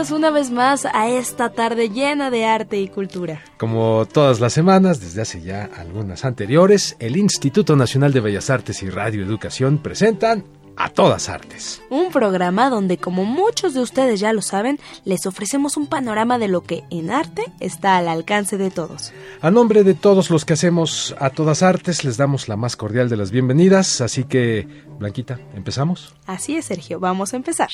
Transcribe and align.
Bienvenidos 0.00 0.18
una 0.18 0.30
vez 0.30 0.50
más 0.50 0.86
a 0.86 1.10
esta 1.10 1.50
tarde 1.50 1.90
llena 1.90 2.30
de 2.30 2.46
arte 2.46 2.80
y 2.80 2.88
cultura. 2.88 3.42
Como 3.58 4.06
todas 4.10 4.40
las 4.40 4.54
semanas, 4.54 4.98
desde 4.98 5.20
hace 5.20 5.42
ya 5.42 5.68
algunas 5.76 6.24
anteriores, 6.24 6.96
el 7.00 7.18
Instituto 7.18 7.76
Nacional 7.76 8.10
de 8.14 8.20
Bellas 8.20 8.48
Artes 8.48 8.82
y 8.82 8.88
Radio 8.88 9.22
Educación 9.22 9.76
presentan 9.76 10.44
a 10.74 10.88
todas 10.88 11.28
artes. 11.28 11.82
Un 11.90 12.10
programa 12.12 12.70
donde, 12.70 12.96
como 12.96 13.26
muchos 13.26 13.74
de 13.74 13.80
ustedes 13.80 14.20
ya 14.20 14.32
lo 14.32 14.40
saben, 14.40 14.80
les 15.04 15.26
ofrecemos 15.26 15.76
un 15.76 15.86
panorama 15.86 16.38
de 16.38 16.48
lo 16.48 16.62
que 16.62 16.82
en 16.88 17.10
arte 17.10 17.44
está 17.60 17.98
al 17.98 18.08
alcance 18.08 18.56
de 18.56 18.70
todos. 18.70 19.12
A 19.42 19.50
nombre 19.50 19.84
de 19.84 19.92
todos 19.92 20.30
los 20.30 20.46
que 20.46 20.54
hacemos 20.54 21.14
a 21.18 21.28
todas 21.28 21.62
artes, 21.62 22.06
les 22.06 22.16
damos 22.16 22.48
la 22.48 22.56
más 22.56 22.74
cordial 22.74 23.10
de 23.10 23.18
las 23.18 23.30
bienvenidas. 23.30 24.00
Así 24.00 24.24
que, 24.24 24.66
Blanquita, 24.98 25.38
¿empezamos? 25.54 26.14
Así 26.24 26.56
es, 26.56 26.64
Sergio, 26.64 27.00
vamos 27.00 27.34
a 27.34 27.36
empezar. 27.36 27.68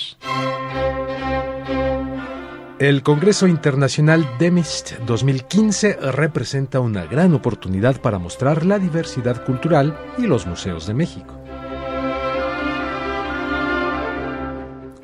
El 2.78 3.02
Congreso 3.02 3.46
Internacional 3.46 4.28
DEMIST 4.38 4.98
2015 5.06 5.94
representa 6.12 6.78
una 6.78 7.06
gran 7.06 7.32
oportunidad 7.32 8.02
para 8.02 8.18
mostrar 8.18 8.66
la 8.66 8.78
diversidad 8.78 9.46
cultural 9.46 9.98
y 10.18 10.26
los 10.26 10.46
museos 10.46 10.86
de 10.86 10.92
México. 10.92 11.40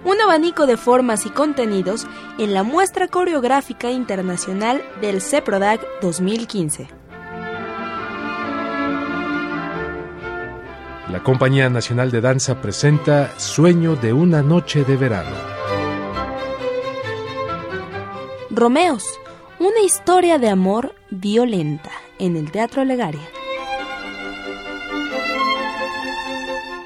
un 0.04 0.20
abanico 0.20 0.66
de 0.66 0.76
formas 0.76 1.24
y 1.24 1.30
contenidos 1.30 2.06
en 2.36 2.52
la 2.52 2.62
muestra 2.62 3.08
coreográfica 3.08 3.90
internacional 3.90 4.82
del 5.00 5.22
CEPRODAC 5.22 5.80
2015. 6.02 6.88
La 11.10 11.22
Compañía 11.22 11.70
Nacional 11.70 12.10
de 12.10 12.20
Danza 12.20 12.60
presenta 12.60 13.38
Sueño 13.38 13.96
de 13.96 14.12
una 14.12 14.42
noche 14.42 14.84
de 14.84 14.96
verano. 14.96 15.51
Romeos, 18.54 19.18
una 19.58 19.80
historia 19.80 20.38
de 20.38 20.50
amor 20.50 20.94
violenta 21.10 21.90
en 22.18 22.36
el 22.36 22.50
Teatro 22.52 22.84
Legaria. 22.84 23.26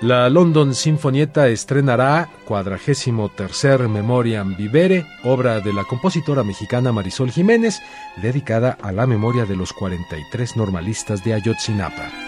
La 0.00 0.30
London 0.30 0.76
Sinfonietta 0.76 1.48
estrenará 1.48 2.30
cuadragésimo 2.44 3.30
tercer 3.30 3.88
Memoriam 3.88 4.54
Vivere, 4.56 5.06
obra 5.24 5.60
de 5.60 5.72
la 5.72 5.82
compositora 5.82 6.44
mexicana 6.44 6.92
Marisol 6.92 7.32
Jiménez, 7.32 7.82
dedicada 8.22 8.78
a 8.80 8.92
la 8.92 9.08
memoria 9.08 9.44
de 9.44 9.56
los 9.56 9.72
43 9.72 10.56
normalistas 10.56 11.24
de 11.24 11.34
Ayotzinapa. 11.34 12.25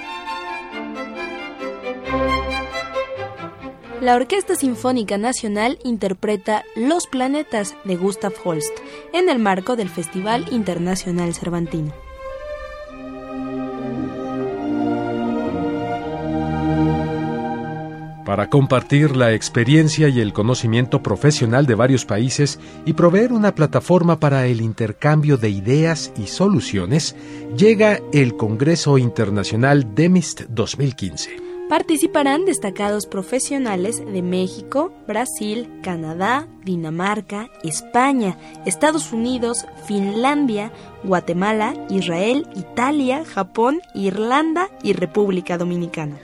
La 4.08 4.16
Orquesta 4.16 4.54
Sinfónica 4.54 5.18
Nacional 5.18 5.78
interpreta 5.84 6.64
Los 6.74 7.06
Planetas 7.06 7.76
de 7.84 7.94
Gustav 7.94 8.32
Holst 8.42 8.72
en 9.12 9.28
el 9.28 9.38
marco 9.38 9.76
del 9.76 9.90
Festival 9.90 10.46
Internacional 10.50 11.34
Cervantino. 11.34 11.92
para 18.24 18.48
compartir 18.50 19.16
la 19.16 19.32
experiencia 19.32 20.08
y 20.08 20.20
el 20.20 20.34
conocimiento 20.34 21.02
profesional 21.02 21.66
de 21.66 21.74
varios 21.74 22.04
países 22.04 22.60
y 22.84 22.92
proveer 22.92 23.32
una 23.32 23.54
plataforma 23.54 24.20
para 24.20 24.46
el 24.46 24.60
intercambio 24.60 25.38
de 25.38 25.48
ideas 25.48 26.12
y 26.16 26.26
soluciones, 26.26 27.16
llega 27.56 28.00
el 28.12 28.36
Congreso 28.36 28.98
Internacional 28.98 29.94
DEMIST 29.94 30.42
2015. 30.48 31.47
Participarán 31.68 32.46
destacados 32.46 33.04
profesionales 33.04 34.02
de 34.04 34.22
México, 34.22 34.90
Brasil, 35.06 35.68
Canadá, 35.82 36.48
Dinamarca, 36.64 37.50
España, 37.62 38.38
Estados 38.64 39.12
Unidos, 39.12 39.66
Finlandia, 39.86 40.72
Guatemala, 41.04 41.74
Israel, 41.90 42.46
Italia, 42.56 43.22
Japón, 43.26 43.82
Irlanda 43.94 44.70
y 44.82 44.94
República 44.94 45.58
Dominicana. 45.58 46.16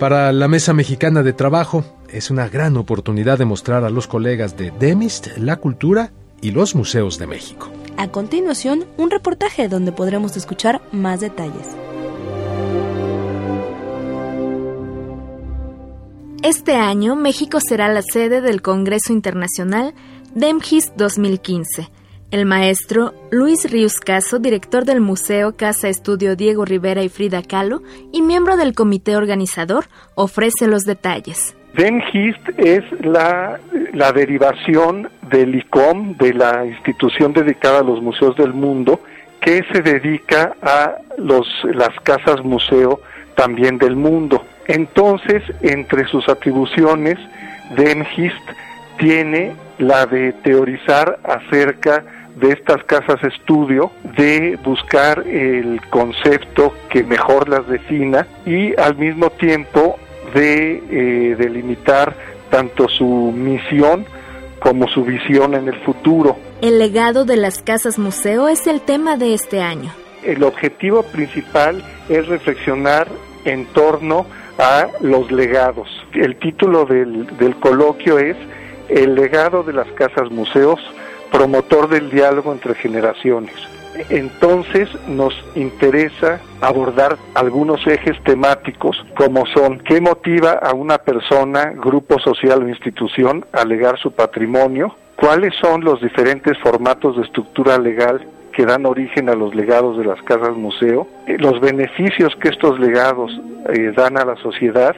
Para 0.00 0.32
la 0.32 0.48
Mesa 0.48 0.72
Mexicana 0.72 1.22
de 1.22 1.32
Trabajo 1.32 1.84
es 2.08 2.30
una 2.32 2.48
gran 2.48 2.76
oportunidad 2.76 3.38
de 3.38 3.44
mostrar 3.44 3.84
a 3.84 3.90
los 3.90 4.08
colegas 4.08 4.56
de 4.56 4.72
DEMIST 4.72 5.38
la 5.38 5.56
cultura 5.56 6.10
y 6.40 6.50
los 6.50 6.74
museos 6.74 7.18
de 7.18 7.28
México. 7.28 7.70
A 7.96 8.08
continuación, 8.08 8.84
un 8.96 9.10
reportaje 9.10 9.68
donde 9.68 9.92
podremos 9.92 10.36
escuchar 10.36 10.80
más 10.90 11.20
detalles. 11.20 11.68
Este 16.48 16.76
año, 16.76 17.14
México 17.14 17.58
será 17.60 17.88
la 17.88 18.00
sede 18.00 18.40
del 18.40 18.62
Congreso 18.62 19.12
Internacional 19.12 19.92
DEMGIS 20.34 20.94
2015 20.96 21.90
el 22.30 22.46
maestro 22.46 23.12
Luis 23.30 23.70
Ríos 23.70 24.00
Caso, 24.00 24.38
director 24.38 24.86
del 24.86 25.02
Museo 25.02 25.58
Casa 25.58 25.90
Estudio 25.90 26.36
Diego 26.36 26.64
Rivera 26.64 27.02
y 27.02 27.10
Frida 27.10 27.42
Kahlo 27.42 27.82
y 28.12 28.22
miembro 28.22 28.56
del 28.56 28.74
comité 28.74 29.14
organizador, 29.14 29.88
ofrece 30.14 30.68
los 30.68 30.84
detalles. 30.84 31.54
DEMGIST 31.74 32.48
es 32.56 32.82
la, 33.02 33.60
la 33.92 34.12
derivación 34.12 35.10
del 35.30 35.54
ICOM, 35.54 36.16
de 36.16 36.32
la 36.32 36.64
institución 36.64 37.34
dedicada 37.34 37.80
a 37.80 37.84
los 37.84 38.00
museos 38.00 38.34
del 38.36 38.54
mundo, 38.54 39.00
que 39.42 39.62
se 39.70 39.82
dedica 39.82 40.56
a 40.62 40.96
los, 41.18 41.46
las 41.74 41.94
casas 42.04 42.42
museo 42.42 43.02
también 43.34 43.76
del 43.76 43.96
mundo. 43.96 44.42
Entonces, 44.68 45.42
entre 45.62 46.06
sus 46.08 46.28
atribuciones, 46.28 47.18
DEMGIST 47.76 48.42
tiene 48.98 49.54
la 49.78 50.06
de 50.06 50.32
teorizar 50.32 51.18
acerca 51.24 52.04
de 52.36 52.52
estas 52.52 52.84
casas 52.84 53.22
estudio, 53.24 53.90
de 54.16 54.58
buscar 54.62 55.26
el 55.26 55.80
concepto 55.90 56.74
que 56.90 57.02
mejor 57.02 57.48
las 57.48 57.66
defina 57.66 58.26
y 58.46 58.78
al 58.78 58.96
mismo 58.96 59.30
tiempo 59.30 59.98
de 60.34 60.82
eh, 60.90 61.36
delimitar 61.36 62.14
tanto 62.50 62.88
su 62.88 63.32
misión 63.34 64.04
como 64.60 64.88
su 64.88 65.04
visión 65.04 65.54
en 65.54 65.68
el 65.68 65.80
futuro. 65.80 66.36
El 66.60 66.78
legado 66.78 67.24
de 67.24 67.36
las 67.36 67.62
casas 67.62 67.98
museo 67.98 68.48
es 68.48 68.66
el 68.66 68.80
tema 68.80 69.16
de 69.16 69.34
este 69.34 69.60
año. 69.60 69.92
El 70.24 70.42
objetivo 70.42 71.02
principal 71.04 71.82
es 72.08 72.26
reflexionar 72.26 73.08
en 73.44 73.66
torno 73.66 74.26
a 74.58 74.88
los 75.00 75.30
legados. 75.30 75.88
El 76.12 76.36
título 76.36 76.84
del, 76.84 77.26
del 77.38 77.56
coloquio 77.56 78.18
es 78.18 78.36
El 78.88 79.14
legado 79.14 79.62
de 79.62 79.72
las 79.72 79.88
casas 79.92 80.30
museos, 80.30 80.80
promotor 81.30 81.88
del 81.88 82.10
diálogo 82.10 82.52
entre 82.52 82.74
generaciones. 82.74 83.54
Entonces 84.10 84.88
nos 85.08 85.34
interesa 85.54 86.40
abordar 86.60 87.16
algunos 87.34 87.84
ejes 87.86 88.22
temáticos 88.22 89.04
como 89.16 89.46
son 89.46 89.80
qué 89.80 90.00
motiva 90.00 90.52
a 90.52 90.72
una 90.72 90.98
persona, 90.98 91.72
grupo 91.74 92.18
social 92.20 92.62
o 92.62 92.68
institución 92.68 93.44
a 93.52 93.64
legar 93.64 93.98
su 93.98 94.12
patrimonio, 94.12 94.94
cuáles 95.16 95.54
son 95.60 95.82
los 95.82 96.00
diferentes 96.00 96.56
formatos 96.58 97.16
de 97.16 97.22
estructura 97.22 97.78
legal 97.78 98.24
que 98.58 98.66
dan 98.66 98.86
origen 98.86 99.28
a 99.28 99.36
los 99.36 99.54
legados 99.54 99.96
de 99.96 100.04
las 100.04 100.20
casas 100.22 100.56
museo, 100.56 101.06
eh, 101.28 101.36
los 101.38 101.60
beneficios 101.60 102.34
que 102.42 102.48
estos 102.48 102.80
legados 102.80 103.30
eh, 103.72 103.92
dan 103.96 104.18
a 104.18 104.24
la 104.24 104.34
sociedad 104.34 104.96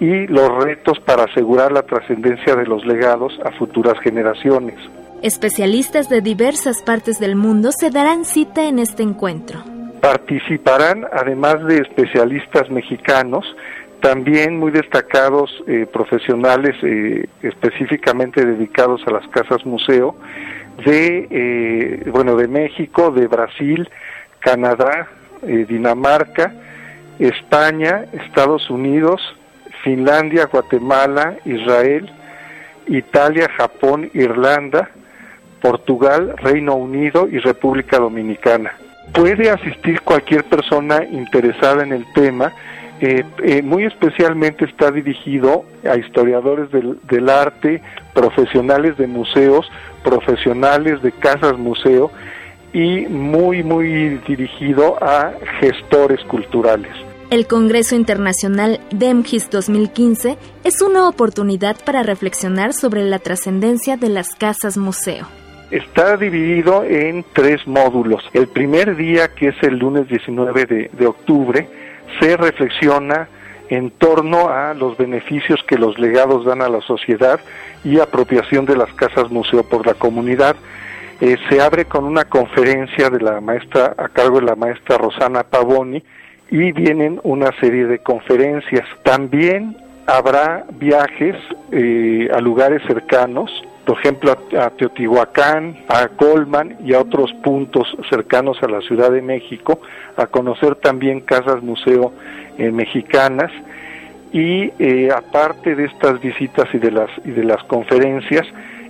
y 0.00 0.26
los 0.26 0.64
retos 0.64 0.98
para 0.98 1.22
asegurar 1.22 1.70
la 1.70 1.82
trascendencia 1.82 2.56
de 2.56 2.66
los 2.66 2.84
legados 2.84 3.32
a 3.44 3.52
futuras 3.52 3.94
generaciones. 4.00 4.74
Especialistas 5.22 6.08
de 6.08 6.20
diversas 6.20 6.82
partes 6.82 7.20
del 7.20 7.36
mundo 7.36 7.70
se 7.70 7.90
darán 7.90 8.24
cita 8.24 8.64
en 8.64 8.80
este 8.80 9.04
encuentro. 9.04 9.60
Participarán, 10.00 11.04
además 11.12 11.64
de 11.66 11.76
especialistas 11.76 12.68
mexicanos, 12.70 13.44
también 14.00 14.58
muy 14.58 14.70
destacados 14.70 15.50
eh, 15.66 15.86
profesionales 15.92 16.76
eh, 16.82 17.28
específicamente 17.42 18.44
dedicados 18.44 19.02
a 19.06 19.12
las 19.12 19.26
casas 19.28 19.64
museo 19.64 20.16
de 20.84 21.26
eh, 21.30 22.10
bueno 22.10 22.36
de 22.36 22.48
México, 22.48 23.10
de 23.10 23.26
Brasil, 23.26 23.88
Canadá, 24.40 25.08
Dinamarca, 25.42 26.52
España, 27.18 28.04
Estados 28.12 28.68
Unidos, 28.68 29.20
Finlandia, 29.82 30.46
Guatemala, 30.46 31.36
Israel, 31.46 32.10
Italia, 32.86 33.48
Japón, 33.56 34.10
Irlanda, 34.12 34.90
Portugal, 35.60 36.34
Reino 36.38 36.74
Unido 36.74 37.28
y 37.30 37.38
República 37.38 37.98
Dominicana. 37.98 38.72
Puede 39.12 39.50
asistir 39.50 40.00
cualquier 40.02 40.44
persona 40.44 41.04
interesada 41.04 41.82
en 41.82 41.92
el 41.92 42.04
tema, 42.14 42.52
eh, 43.00 43.24
eh, 43.42 43.62
muy 43.62 43.84
especialmente 43.84 44.66
está 44.66 44.90
dirigido 44.90 45.64
a 45.90 45.96
historiadores 45.96 46.70
del, 46.70 46.98
del 47.08 47.30
arte, 47.30 47.80
profesionales 48.12 48.98
de 48.98 49.06
museos, 49.06 49.66
profesionales 50.04 51.00
de 51.02 51.10
casas 51.12 51.56
museo 51.56 52.10
y 52.74 53.06
muy, 53.06 53.62
muy 53.62 54.20
dirigido 54.28 55.02
a 55.02 55.32
gestores 55.60 56.20
culturales. 56.24 56.92
El 57.30 57.46
Congreso 57.46 57.94
Internacional 57.94 58.80
DEMGIS 58.90 59.50
2015 59.50 60.36
es 60.64 60.82
una 60.82 61.08
oportunidad 61.08 61.76
para 61.84 62.02
reflexionar 62.02 62.74
sobre 62.74 63.02
la 63.04 63.18
trascendencia 63.18 63.96
de 63.96 64.08
las 64.08 64.34
casas 64.34 64.76
museo. 64.76 65.26
Está 65.70 66.16
dividido 66.16 66.82
en 66.82 67.24
tres 67.32 67.66
módulos. 67.66 68.24
El 68.34 68.48
primer 68.48 68.96
día, 68.96 69.28
que 69.28 69.48
es 69.48 69.62
el 69.62 69.78
lunes 69.78 70.08
19 70.08 70.66
de, 70.66 70.90
de 70.92 71.06
octubre, 71.06 71.68
se 72.18 72.36
reflexiona 72.36 73.28
en 73.68 73.90
torno 73.90 74.48
a 74.48 74.74
los 74.74 74.96
beneficios 74.96 75.62
que 75.66 75.78
los 75.78 75.98
legados 75.98 76.44
dan 76.44 76.60
a 76.60 76.68
la 76.68 76.80
sociedad 76.80 77.40
y 77.84 78.00
apropiación 78.00 78.66
de 78.66 78.76
las 78.76 78.92
casas 78.94 79.30
museo 79.30 79.62
por 79.62 79.86
la 79.86 79.94
comunidad. 79.94 80.56
Eh, 81.20 81.36
se 81.48 81.60
abre 81.60 81.84
con 81.84 82.04
una 82.04 82.24
conferencia 82.24 83.10
de 83.10 83.20
la 83.20 83.40
maestra 83.40 83.94
a 83.96 84.08
cargo 84.08 84.40
de 84.40 84.46
la 84.46 84.56
maestra 84.56 84.98
Rosana 84.98 85.44
Pavoni 85.44 86.02
y 86.50 86.72
vienen 86.72 87.20
una 87.22 87.52
serie 87.60 87.86
de 87.86 88.00
conferencias. 88.00 88.86
También 89.04 89.76
habrá 90.06 90.64
viajes 90.72 91.36
eh, 91.70 92.28
a 92.34 92.40
lugares 92.40 92.82
cercanos, 92.88 93.50
por 93.90 93.98
ejemplo 93.98 94.38
a, 94.56 94.70
Teotihuacán, 94.70 95.78
a 95.88 96.06
Colman 96.10 96.76
y 96.84 96.94
a 96.94 97.00
otros 97.00 97.32
puntos 97.42 97.88
cercanos 98.08 98.62
a 98.62 98.68
la 98.68 98.80
Ciudad 98.82 99.10
de 99.10 99.20
México, 99.20 99.80
a 100.16 100.28
conocer 100.28 100.76
también 100.76 101.18
casas 101.18 101.60
museo 101.60 102.12
eh, 102.56 102.70
mexicanas 102.70 103.50
y 104.32 104.70
eh, 104.78 105.08
aparte 105.12 105.74
de 105.74 105.86
estas 105.86 106.20
visitas 106.20 106.68
y 106.72 106.78
de 106.78 106.92
las 106.92 107.10
y 107.24 107.32
de 107.32 107.42
las 107.42 107.64
conferencias, 107.64 108.46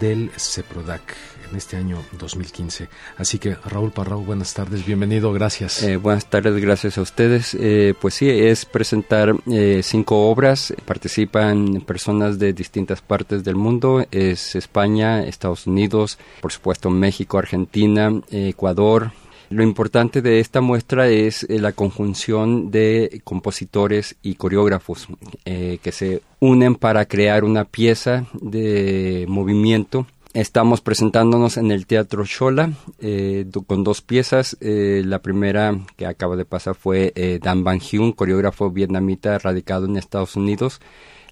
del 0.00 0.30
CEPRODAC 0.38 1.02
en 1.50 1.56
este 1.56 1.76
año 1.76 2.02
2015. 2.18 2.88
Así 3.16 3.38
que 3.38 3.54
Raúl 3.64 3.92
Parrao, 3.92 4.20
buenas 4.20 4.54
tardes, 4.54 4.84
bienvenido, 4.84 5.32
gracias. 5.32 5.82
Eh, 5.82 5.96
buenas 5.96 6.26
tardes, 6.26 6.54
gracias 6.60 6.98
a 6.98 7.02
ustedes. 7.02 7.56
Eh, 7.58 7.94
pues 8.00 8.14
sí, 8.14 8.28
es 8.28 8.64
presentar 8.64 9.34
eh, 9.50 9.80
cinco 9.82 10.28
obras, 10.28 10.74
participan 10.84 11.82
personas 11.82 12.38
de 12.38 12.52
distintas 12.52 13.00
partes 13.00 13.44
del 13.44 13.56
mundo, 13.56 14.04
es 14.10 14.54
España, 14.56 15.22
Estados 15.22 15.66
Unidos, 15.66 16.18
por 16.40 16.52
supuesto 16.52 16.90
México, 16.90 17.38
Argentina, 17.38 18.10
Ecuador, 18.30 19.12
lo 19.48 19.62
importante 19.62 20.22
de 20.22 20.40
esta 20.40 20.60
muestra 20.60 21.08
es 21.08 21.46
la 21.48 21.70
conjunción 21.70 22.72
de 22.72 23.20
compositores 23.22 24.16
y 24.20 24.34
coreógrafos 24.34 25.06
que 25.44 25.92
se 25.92 26.22
unen 26.40 26.74
para 26.74 27.04
crear 27.04 27.44
una 27.44 27.64
pieza 27.64 28.26
de 28.40 29.24
movimiento 29.28 30.08
Estamos 30.36 30.82
presentándonos 30.82 31.56
en 31.56 31.70
el 31.70 31.86
Teatro 31.86 32.26
Shola 32.26 32.70
eh, 33.00 33.46
con 33.66 33.84
dos 33.84 34.02
piezas. 34.02 34.54
Eh, 34.60 35.00
la 35.02 35.20
primera 35.20 35.78
que 35.96 36.04
acaba 36.04 36.36
de 36.36 36.44
pasar 36.44 36.74
fue 36.74 37.10
eh, 37.16 37.38
Dan 37.42 37.64
Van 37.64 37.80
Hyun, 37.80 38.12
coreógrafo 38.12 38.70
vietnamita 38.70 39.38
radicado 39.38 39.86
en 39.86 39.96
Estados 39.96 40.36
Unidos, 40.36 40.82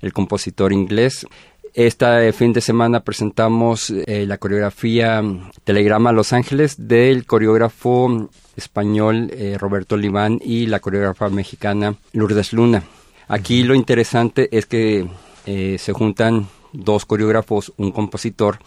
el 0.00 0.14
compositor 0.14 0.72
inglés. 0.72 1.26
Este 1.74 2.32
fin 2.32 2.54
de 2.54 2.62
semana 2.62 3.00
presentamos 3.00 3.90
la 3.90 4.38
coreografía 4.38 5.22
Telegrama 5.64 6.10
Los 6.12 6.32
Ángeles 6.32 6.88
del 6.88 7.26
coreógrafo 7.26 8.30
español 8.56 9.30
Roberto 9.58 9.98
Liván 9.98 10.40
y 10.42 10.66
la 10.66 10.80
coreógrafa 10.80 11.28
mexicana 11.28 11.96
Lourdes 12.12 12.54
Luna. 12.54 12.84
Aquí 13.28 13.64
lo 13.64 13.74
interesante 13.74 14.48
es 14.56 14.64
que 14.64 15.06
se 15.44 15.92
juntan 15.92 16.46
dos 16.72 17.06
coreógrafos, 17.06 17.72
un 17.76 17.90
compositor, 17.90 18.60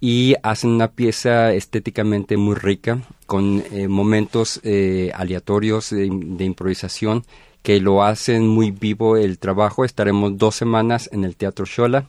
y 0.00 0.34
hacen 0.42 0.70
una 0.70 0.92
pieza 0.92 1.52
estéticamente 1.52 2.38
muy 2.38 2.54
rica 2.54 3.00
con 3.26 3.62
eh, 3.70 3.86
momentos 3.86 4.60
eh, 4.64 5.12
aleatorios 5.14 5.90
de, 5.90 6.06
improvisación 6.06 7.24
que 7.62 7.78
lo 7.80 8.02
hacen 8.02 8.48
muy 8.48 8.70
vivo 8.70 9.18
el 9.18 9.38
trabajo. 9.38 9.84
Estaremos 9.84 10.38
dos 10.38 10.54
semanas 10.54 11.10
en 11.12 11.24
el 11.24 11.36
Teatro 11.36 11.66
Shola 11.66 12.08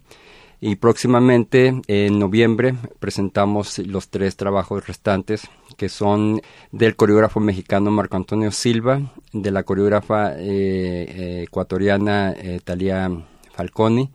y 0.62 0.77
próximamente 0.77 1.81
en 1.88 2.17
noviembre 2.17 2.75
presentamos 3.00 3.77
los 3.79 4.07
tres 4.07 4.38
trabajos 4.38 4.88
restantes 4.88 5.50
que 5.75 5.89
son 5.89 6.41
del 6.71 6.95
coreógrafo 6.95 7.41
mexicano 7.41 7.91
Marco 7.91 8.15
Antonio 8.15 8.51
Silva, 8.51 9.01
de 9.33 9.51
la 9.51 9.63
coreógrafa 9.63 10.36
eh, 10.38 11.43
ecuatoriana 11.43 12.33
Talia 12.63 13.12
Falconi 13.53 14.10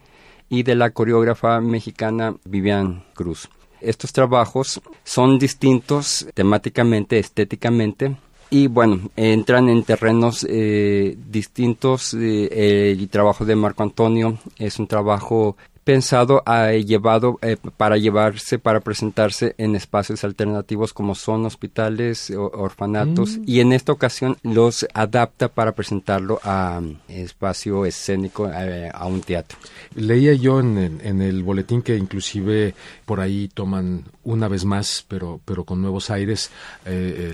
y 0.49 0.63
de 0.63 0.77
la 0.77 0.91
coreógrafa 0.91 1.61
mexicana 1.61 2.35
Vivian 2.45 3.05
Cruz. 3.13 3.51
Estos 3.81 4.13
trabajos 4.13 4.81
son 5.05 5.39
distintos 5.39 6.27
temáticamente, 6.35 7.19
estéticamente, 7.19 8.17
y 8.49 8.69
bueno, 8.69 9.11
entran 9.17 9.69
en 9.69 9.83
terrenos 9.83 10.47
eh, 10.49 11.17
distintos. 11.29 12.15
Eh, 12.15 12.93
el 12.93 13.09
trabajo 13.09 13.45
de 13.45 13.57
Marco 13.57 13.83
Antonio 13.83 14.39
es 14.59 14.79
un 14.79 14.87
trabajo 14.87 15.57
pensado, 15.87 16.43
ha 16.47 16.73
llevado 16.73 17.39
eh, 17.43 17.57
para 17.77 17.97
llevarse, 17.97 18.59
para 18.59 18.81
presentarse 18.81 19.55
en 19.57 19.77
espacios 19.77 20.25
alternativos 20.25 20.93
como 20.93 21.15
son 21.15 21.47
hospitales, 21.47 22.33
o, 22.33 22.51
orfanatos, 22.51 23.39
mm. 23.39 23.45
y 23.47 23.61
en 23.61 23.73
esta 23.73 23.93
ocasión 23.93 24.37
los 24.43 24.85
adapta 24.95 25.47
para 25.47 25.77
presentarlo 25.77 26.41
a 26.43 26.81
mm, 26.81 26.99
espacio 27.07 27.87
escénico, 27.87 28.51
eh, 28.53 28.91
a 28.93 29.07
un 29.07 29.21
teatro. 29.21 29.59
Leía 29.95 30.35
yo 30.35 30.59
en, 30.59 30.77
en, 31.05 31.23
el 31.23 31.45
boletín 31.45 31.83
que 31.83 31.97
inclusive 31.97 32.75
por 33.05 33.21
ahí 33.21 33.47
toman 33.47 34.07
una 34.25 34.49
vez 34.49 34.65
más, 34.65 35.05
pero, 35.07 35.41
pero 35.45 35.63
con 35.63 35.81
nuevos 35.81 36.11
aires, 36.11 36.51
eh, 36.85 37.33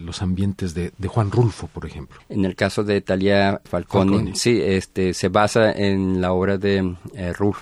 los 0.00 0.22
ambientes 0.22 0.72
de, 0.72 0.90
Juan 1.06 1.30
Rulfo, 1.30 1.66
por 1.66 1.84
ejemplo. 1.84 2.18
En 2.30 2.46
el 2.46 2.56
caso 2.56 2.82
de 2.82 3.02
Talia 3.02 3.60
Falcone, 3.62 4.34
sí, 4.36 4.58
este, 4.58 5.12
se 5.12 5.28
basa 5.28 5.70
en 5.72 6.22
la 6.22 6.32
obra 6.32 6.56
de 6.56 6.96
Rulfo 7.36 7.57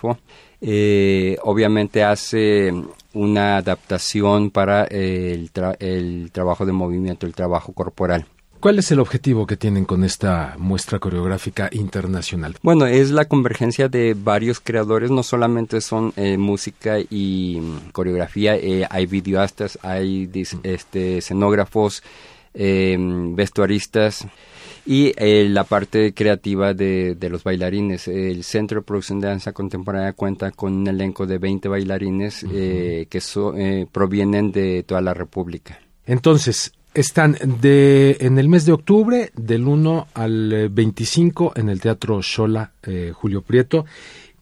eh, 0.61 1.37
obviamente 1.43 2.03
hace 2.03 2.73
una 3.12 3.57
adaptación 3.59 4.50
para 4.50 4.85
el, 4.85 5.50
el 5.79 6.31
trabajo 6.33 6.67
de 6.67 6.73
movimiento, 6.73 7.26
el 7.26 7.35
trabajo 7.35 7.73
corporal. 7.73 8.26
¿Cuál 8.61 8.79
es 8.79 8.91
el 8.91 9.00
objetivo 9.00 9.47
que 9.47 9.57
tienen 9.57 9.85
con 9.85 10.03
esta 10.03 10.55
muestra 10.59 10.99
coreográfica 10.99 11.69
internacional? 11.73 12.57
Bueno, 12.62 12.87
es 12.87 13.11
la 13.11 13.26
convergencia 13.26 13.88
de 13.88 14.15
varios 14.15 14.61
creadores, 14.61 15.11
no 15.11 15.23
solamente 15.23 15.81
son 15.81 16.12
eh, 16.17 16.38
música 16.38 16.99
y 16.99 17.61
coreografía, 17.93 18.57
eh, 18.57 18.87
hay 18.88 19.07
videoastas, 19.07 19.79
hay 19.83 20.29
este, 20.62 21.19
escenógrafos, 21.19 22.03
vestuaristas 22.55 24.26
y 24.87 25.12
eh, 25.16 25.49
la 25.50 25.64
parte 25.64 26.14
creativa 26.14 26.73
de, 26.73 27.16
los 27.28 27.43
bailarines. 27.43 28.07
El 28.07 28.45
Centro 28.45 28.81
de 28.81 28.87
Producción 28.87 29.21
de 29.21 29.28
Danza 29.28 29.52
Contemporánea 29.52 30.12
cuenta 30.12 30.52
con 30.52 30.73
un 30.75 30.87
elenco 30.87 31.26
de 31.26 31.38
20 31.38 31.69
bailarines 31.69 32.45
eh, 32.50 33.07
que 33.11 33.21
eh, 33.59 33.87
provienen 33.90 34.52
de 34.52 34.85
toda 34.85 35.00
la 35.00 35.12
República. 35.12 35.81
Entonces, 36.07 36.73
están 36.95 37.37
de, 37.61 38.16
en 38.21 38.38
el 38.38 38.49
mes 38.49 38.64
de 38.64 38.73
octubre, 38.73 39.33
del 39.35 39.66
1 39.66 40.07
al 40.14 40.69
25, 40.71 41.55
en 41.57 41.69
el 41.69 41.81
Teatro 41.81 42.23
Shola 42.23 42.73
Julio 43.12 43.43
Prieto, 43.43 43.85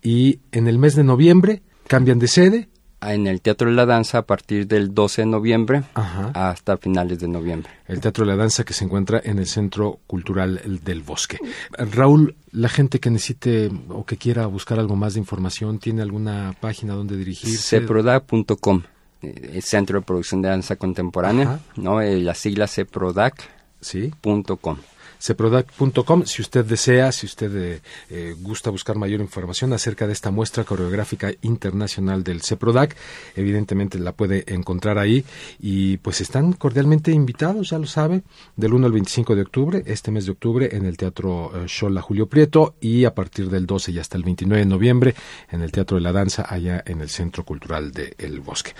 y 0.02 0.40
en 0.52 0.68
el 0.68 0.78
mes 0.78 0.94
de 0.94 1.04
noviembre 1.04 1.62
cambian 1.88 2.18
de 2.18 2.28
sede 2.28 2.68
en 3.12 3.26
el 3.26 3.40
Teatro 3.40 3.68
de 3.68 3.74
la 3.74 3.86
Danza 3.86 4.18
a 4.18 4.22
partir 4.22 4.66
del 4.66 4.94
12 4.94 5.22
de 5.22 5.26
noviembre 5.26 5.82
hasta 5.94 6.76
finales 6.76 7.18
de 7.18 7.28
noviembre. 7.28 7.70
El 7.86 8.00
Teatro 8.00 8.24
de 8.24 8.32
la 8.32 8.36
Danza 8.36 8.64
que 8.64 8.72
se 8.72 8.84
encuentra 8.84 9.20
en 9.22 9.38
el 9.38 9.46
Centro 9.46 10.00
Cultural 10.06 10.60
del 10.82 11.02
Bosque. 11.02 11.38
Raúl, 11.72 12.36
la 12.52 12.68
gente 12.68 13.00
que 13.00 13.10
necesite 13.10 13.70
o 13.88 14.06
que 14.06 14.16
quiera 14.16 14.46
buscar 14.46 14.78
algo 14.78 14.96
más 14.96 15.14
de 15.14 15.20
información, 15.20 15.78
¿tiene 15.78 16.02
alguna 16.02 16.54
página 16.60 16.94
donde 16.94 17.16
dirigirse? 17.16 17.80
ceprodac.com, 17.80 18.82
eh, 19.22 19.50
el 19.54 19.62
Centro 19.62 20.00
de 20.00 20.06
Producción 20.06 20.42
de 20.42 20.48
Danza 20.48 20.76
Contemporánea, 20.76 21.60
¿no? 21.76 22.00
Eh, 22.00 22.20
la 22.20 22.34
sigla 22.34 22.66
ceprodac.com 22.66 24.78
ceprodac.com. 25.20 26.24
Si 26.24 26.42
usted 26.42 26.64
desea, 26.64 27.12
si 27.12 27.26
usted 27.26 27.56
eh, 27.56 27.80
eh, 28.10 28.34
gusta 28.40 28.70
buscar 28.70 28.96
mayor 28.96 29.20
información 29.20 29.72
acerca 29.72 30.06
de 30.06 30.12
esta 30.12 30.30
muestra 30.30 30.64
coreográfica 30.64 31.32
internacional 31.42 32.22
del 32.24 32.42
CEPRODAC, 32.42 32.96
evidentemente 33.36 33.98
la 33.98 34.12
puede 34.12 34.44
encontrar 34.52 34.98
ahí. 34.98 35.24
Y 35.60 35.98
pues 35.98 36.20
están 36.20 36.52
cordialmente 36.52 37.12
invitados, 37.12 37.70
ya 37.70 37.78
lo 37.78 37.86
sabe, 37.86 38.22
del 38.56 38.74
1 38.74 38.86
al 38.86 38.92
25 38.92 39.34
de 39.34 39.42
octubre, 39.42 39.82
este 39.86 40.10
mes 40.10 40.26
de 40.26 40.32
octubre, 40.32 40.68
en 40.72 40.86
el 40.86 40.96
Teatro 40.96 41.52
eh, 41.54 41.64
Shola 41.66 42.02
Julio 42.02 42.28
Prieto 42.28 42.76
y 42.80 43.04
a 43.04 43.14
partir 43.14 43.48
del 43.50 43.66
12 43.66 43.92
y 43.92 43.98
hasta 43.98 44.16
el 44.16 44.24
29 44.24 44.64
de 44.64 44.68
noviembre 44.68 45.14
en 45.50 45.62
el 45.62 45.72
Teatro 45.72 45.96
de 45.96 46.02
la 46.02 46.12
Danza, 46.12 46.46
allá 46.48 46.82
en 46.86 47.00
el 47.00 47.08
Centro 47.08 47.44
Cultural 47.44 47.92
de 47.92 48.14
El 48.18 48.40
Bosque. 48.40 48.72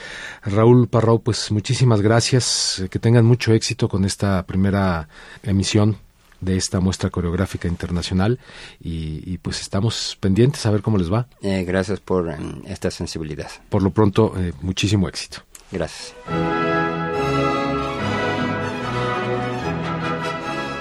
Raúl 0.42 0.88
Parrao, 0.88 1.20
pues 1.20 1.50
muchísimas 1.50 2.00
gracias. 2.00 2.84
Que 2.90 2.98
tengan 2.98 3.24
mucho 3.24 3.52
éxito 3.52 3.88
con 3.88 4.04
esta 4.04 4.44
primera 4.46 5.08
emisión 5.42 5.96
de 6.44 6.56
esta 6.56 6.80
muestra 6.80 7.10
coreográfica 7.10 7.68
internacional 7.68 8.38
y, 8.80 9.38
pues 9.38 9.60
estamos 9.60 10.16
pendientes 10.20 10.64
a 10.66 10.70
ver 10.70 10.82
cómo 10.82 10.98
les 10.98 11.12
va. 11.12 11.26
Eh, 11.42 11.64
gracias 11.64 12.00
por 12.00 12.30
eh, 12.30 12.36
esta 12.66 12.90
sensibilidad. 12.90 13.50
Por 13.68 13.82
lo 13.82 13.90
pronto, 13.90 14.34
eh, 14.36 14.52
muchísimo 14.62 15.08
éxito. 15.08 15.38
Gracias. 15.72 16.14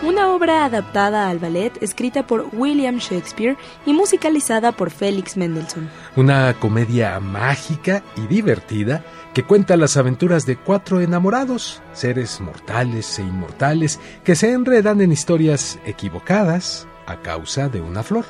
Una 0.03 0.34
obra 0.34 0.65
adaptada 0.65 1.29
al 1.29 1.39
ballet 1.39 1.82
escrita 1.82 2.27
por 2.27 2.50
William 2.53 2.98
Shakespeare 2.98 3.58
y 3.86 3.93
musicalizada 3.93 4.72
por 4.74 4.91
Félix 4.91 5.38
Mendelssohn. 5.38 5.89
Una 6.15 6.53
comedia 6.60 7.20
mágica 7.20 8.03
y 8.17 8.27
divertida 8.27 9.03
que 9.34 9.44
cuenta 9.44 9.78
las 9.78 9.98
aventuras 9.98 10.46
de 10.46 10.58
cuatro 10.58 11.02
enamorados, 11.02 11.82
seres 11.94 12.40
mortales 12.40 13.18
e 13.20 13.24
inmortales, 13.24 14.00
que 14.24 14.36
se 14.36 14.52
enredan 14.52 15.02
en 15.02 15.12
historias 15.12 15.80
equivocadas 15.86 16.88
a 17.08 17.22
causa 17.22 17.70
de 17.70 17.82
una 17.82 18.04
flor. 18.04 18.25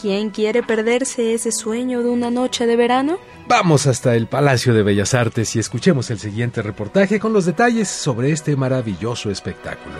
¿Quién 0.00 0.30
quiere 0.30 0.62
perderse 0.62 1.32
ese 1.32 1.52
sueño 1.52 2.02
de 2.02 2.10
una 2.10 2.30
noche 2.30 2.66
de 2.66 2.76
verano? 2.76 3.18
Vamos 3.46 3.86
hasta 3.86 4.16
el 4.16 4.26
Palacio 4.26 4.74
de 4.74 4.82
Bellas 4.82 5.14
Artes 5.14 5.54
y 5.54 5.58
escuchemos 5.58 6.10
el 6.10 6.18
siguiente 6.18 6.60
reportaje 6.60 7.20
con 7.20 7.32
los 7.32 7.46
detalles 7.46 7.88
sobre 7.88 8.32
este 8.32 8.56
maravilloso 8.56 9.30
espectáculo. 9.30 9.96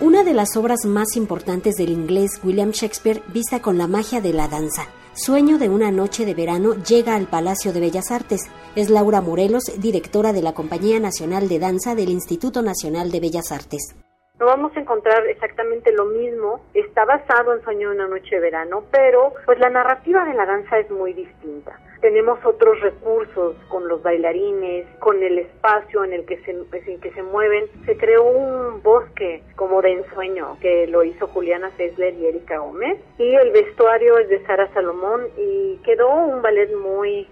Una 0.00 0.22
de 0.22 0.34
las 0.34 0.56
obras 0.56 0.84
más 0.84 1.16
importantes 1.16 1.74
del 1.74 1.90
inglés 1.90 2.40
William 2.44 2.70
Shakespeare 2.70 3.22
vista 3.32 3.60
con 3.60 3.78
la 3.78 3.88
magia 3.88 4.20
de 4.20 4.32
la 4.32 4.46
danza. 4.46 4.86
Sueño 5.16 5.56
de 5.56 5.70
una 5.70 5.90
noche 5.90 6.26
de 6.26 6.34
verano 6.34 6.74
llega 6.74 7.14
al 7.16 7.26
Palacio 7.26 7.72
de 7.72 7.80
Bellas 7.80 8.10
Artes. 8.10 8.50
Es 8.76 8.90
Laura 8.90 9.22
Morelos, 9.22 9.62
directora 9.80 10.34
de 10.34 10.42
la 10.42 10.52
Compañía 10.52 11.00
Nacional 11.00 11.48
de 11.48 11.58
Danza 11.58 11.94
del 11.94 12.10
Instituto 12.10 12.60
Nacional 12.60 13.10
de 13.10 13.20
Bellas 13.20 13.50
Artes. 13.50 13.96
No 14.38 14.44
vamos 14.44 14.76
a 14.76 14.80
encontrar 14.80 15.26
exactamente 15.26 15.90
lo 15.90 16.04
mismo, 16.04 16.60
está 16.74 17.06
basado 17.06 17.54
en 17.54 17.64
Sueño 17.64 17.88
de 17.88 17.96
una 17.96 18.08
noche 18.08 18.34
de 18.34 18.42
verano, 18.42 18.84
pero 18.90 19.32
pues 19.46 19.58
la 19.58 19.70
narrativa 19.70 20.22
de 20.26 20.34
la 20.34 20.44
danza 20.44 20.78
es 20.78 20.90
muy 20.90 21.14
distinta 21.14 21.80
tenemos 22.00 22.38
otros 22.44 22.80
recursos 22.80 23.56
con 23.68 23.88
los 23.88 24.02
bailarines, 24.02 24.86
con 24.98 25.22
el 25.22 25.38
espacio 25.38 26.04
en 26.04 26.12
el 26.12 26.24
que 26.24 26.38
se, 26.38 26.50
en 26.50 27.00
que 27.00 27.12
se 27.12 27.22
mueven. 27.22 27.66
Se 27.84 27.96
creó 27.96 28.24
un 28.24 28.82
bosque 28.82 29.42
como 29.56 29.82
de 29.82 29.92
ensueño 29.92 30.58
que 30.60 30.86
lo 30.86 31.04
hizo 31.04 31.26
Juliana 31.28 31.70
Fessler 31.72 32.14
y 32.14 32.26
Erika 32.26 32.58
Gómez 32.58 32.98
y 33.18 33.34
el 33.34 33.50
vestuario 33.50 34.18
es 34.18 34.28
de 34.28 34.44
Sara 34.46 34.72
Salomón 34.72 35.22
y 35.36 35.76
quedó 35.84 36.08
un 36.08 36.42
ballet 36.42 36.72
muy 36.74 37.28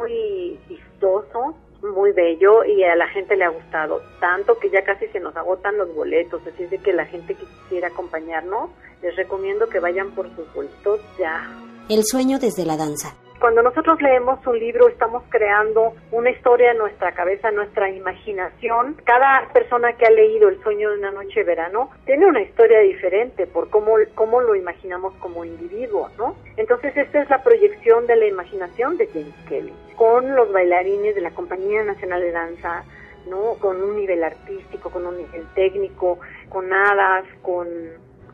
muy 0.00 0.58
vistoso, 0.68 1.54
muy 1.82 2.12
bello 2.12 2.64
y 2.64 2.82
a 2.82 2.96
la 2.96 3.08
gente 3.08 3.36
le 3.36 3.44
ha 3.44 3.50
gustado 3.50 4.02
tanto 4.20 4.58
que 4.58 4.70
ya 4.70 4.82
casi 4.84 5.06
se 5.08 5.20
nos 5.20 5.36
agotan 5.36 5.78
los 5.78 5.94
boletos, 5.94 6.40
así 6.46 6.64
es 6.64 6.70
de 6.70 6.78
que 6.78 6.92
la 6.92 7.06
gente 7.06 7.34
que 7.34 7.44
quisiera 7.44 7.88
acompañarnos 7.88 8.70
les 9.02 9.14
recomiendo 9.16 9.68
que 9.68 9.78
vayan 9.78 10.10
por 10.12 10.26
sus 10.34 10.52
boletos 10.54 11.00
ya. 11.18 11.48
El 11.88 12.02
sueño 12.04 12.38
desde 12.38 12.64
la 12.64 12.76
danza. 12.76 13.14
Cuando 13.40 13.62
nosotros 13.62 14.00
leemos 14.00 14.44
un 14.46 14.58
libro 14.58 14.88
estamos 14.88 15.22
creando 15.28 15.94
una 16.10 16.30
historia 16.30 16.72
en 16.72 16.78
nuestra 16.78 17.12
cabeza, 17.12 17.50
nuestra 17.50 17.90
imaginación. 17.90 18.96
Cada 19.04 19.48
persona 19.52 19.92
que 19.92 20.06
ha 20.06 20.10
leído 20.10 20.48
El 20.48 20.62
sueño 20.62 20.90
de 20.90 20.98
una 20.98 21.10
noche 21.10 21.40
de 21.40 21.44
verano 21.44 21.90
tiene 22.06 22.26
una 22.26 22.40
historia 22.40 22.80
diferente 22.80 23.46
por 23.46 23.68
cómo, 23.68 23.96
cómo 24.14 24.40
lo 24.40 24.54
imaginamos 24.54 25.14
como 25.14 25.44
individuo, 25.44 26.10
¿no? 26.16 26.36
Entonces 26.56 26.96
esta 26.96 27.22
es 27.22 27.28
la 27.28 27.42
proyección 27.42 28.06
de 28.06 28.16
la 28.16 28.26
imaginación 28.26 28.96
de 28.96 29.06
James 29.08 29.34
Kelly 29.48 29.72
con 29.96 30.34
los 30.34 30.52
bailarines 30.52 31.14
de 31.14 31.20
la 31.20 31.30
Compañía 31.30 31.82
Nacional 31.82 32.20
de 32.20 32.32
Danza, 32.32 32.84
¿no? 33.28 33.54
Con 33.60 33.82
un 33.82 33.96
nivel 33.96 34.22
artístico, 34.24 34.90
con 34.90 35.06
un 35.06 35.16
nivel 35.16 35.46
técnico, 35.54 36.18
con 36.48 36.72
hadas, 36.72 37.24
con 37.42 37.68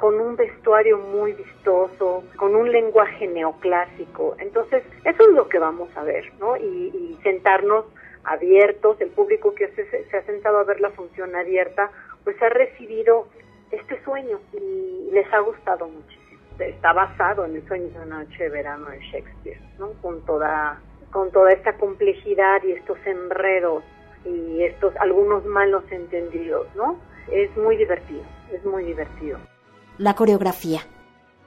con 0.02 0.21
un 0.21 0.35
vestuario 0.35 0.99
muy 0.99 1.32
vistoso, 1.32 2.25
con 2.35 2.56
un 2.56 2.73
lenguaje 2.73 3.28
neoclásico. 3.28 4.35
Entonces, 4.40 4.82
eso 5.04 5.28
es 5.28 5.32
lo 5.32 5.49
que 5.49 5.61
vamos 5.61 5.97
a 5.97 6.02
ver, 6.02 6.25
¿no? 6.40 6.56
Y, 6.56 7.16
sentarnos 7.23 7.85
abiertos, 8.25 9.00
el 9.00 9.11
público 9.11 9.54
que 9.54 9.68
se, 9.68 9.87
se, 9.87 10.16
ha 10.16 10.23
sentado 10.25 10.59
a 10.59 10.64
ver 10.64 10.80
la 10.80 10.90
función 10.90 11.37
abierta, 11.37 11.88
pues 12.25 12.35
ha 12.42 12.49
recibido 12.49 13.28
este 13.71 14.02
sueño 14.02 14.40
y 14.52 15.09
les 15.12 15.32
ha 15.32 15.38
gustado 15.38 15.87
muchísimo. 15.87 16.40
Está 16.59 16.92
basado 16.92 17.44
en 17.44 17.54
el 17.54 17.68
sueño 17.68 17.90
de 17.90 18.04
una 18.04 18.25
noche 18.25 18.42
de 18.42 18.50
verano 18.50 18.87
de 18.87 18.99
Shakespeare, 18.99 19.61
¿no? 19.78 19.92
Con 20.02 20.21
toda, 20.26 20.80
con 21.12 21.30
toda 21.30 21.52
esta 21.52 21.75
complejidad 21.75 22.61
y 22.64 22.73
estos 22.73 22.99
enredos 23.06 23.85
y 24.25 24.64
estos 24.64 24.97
algunos 24.97 25.44
malos 25.44 25.85
entendidos, 25.92 26.66
¿no? 26.75 26.99
Es 27.30 27.56
muy 27.56 27.76
divertido, 27.76 28.25
es 28.52 28.64
muy 28.64 28.82
divertido 28.82 29.38
la 29.99 30.14
coreografía. 30.14 30.80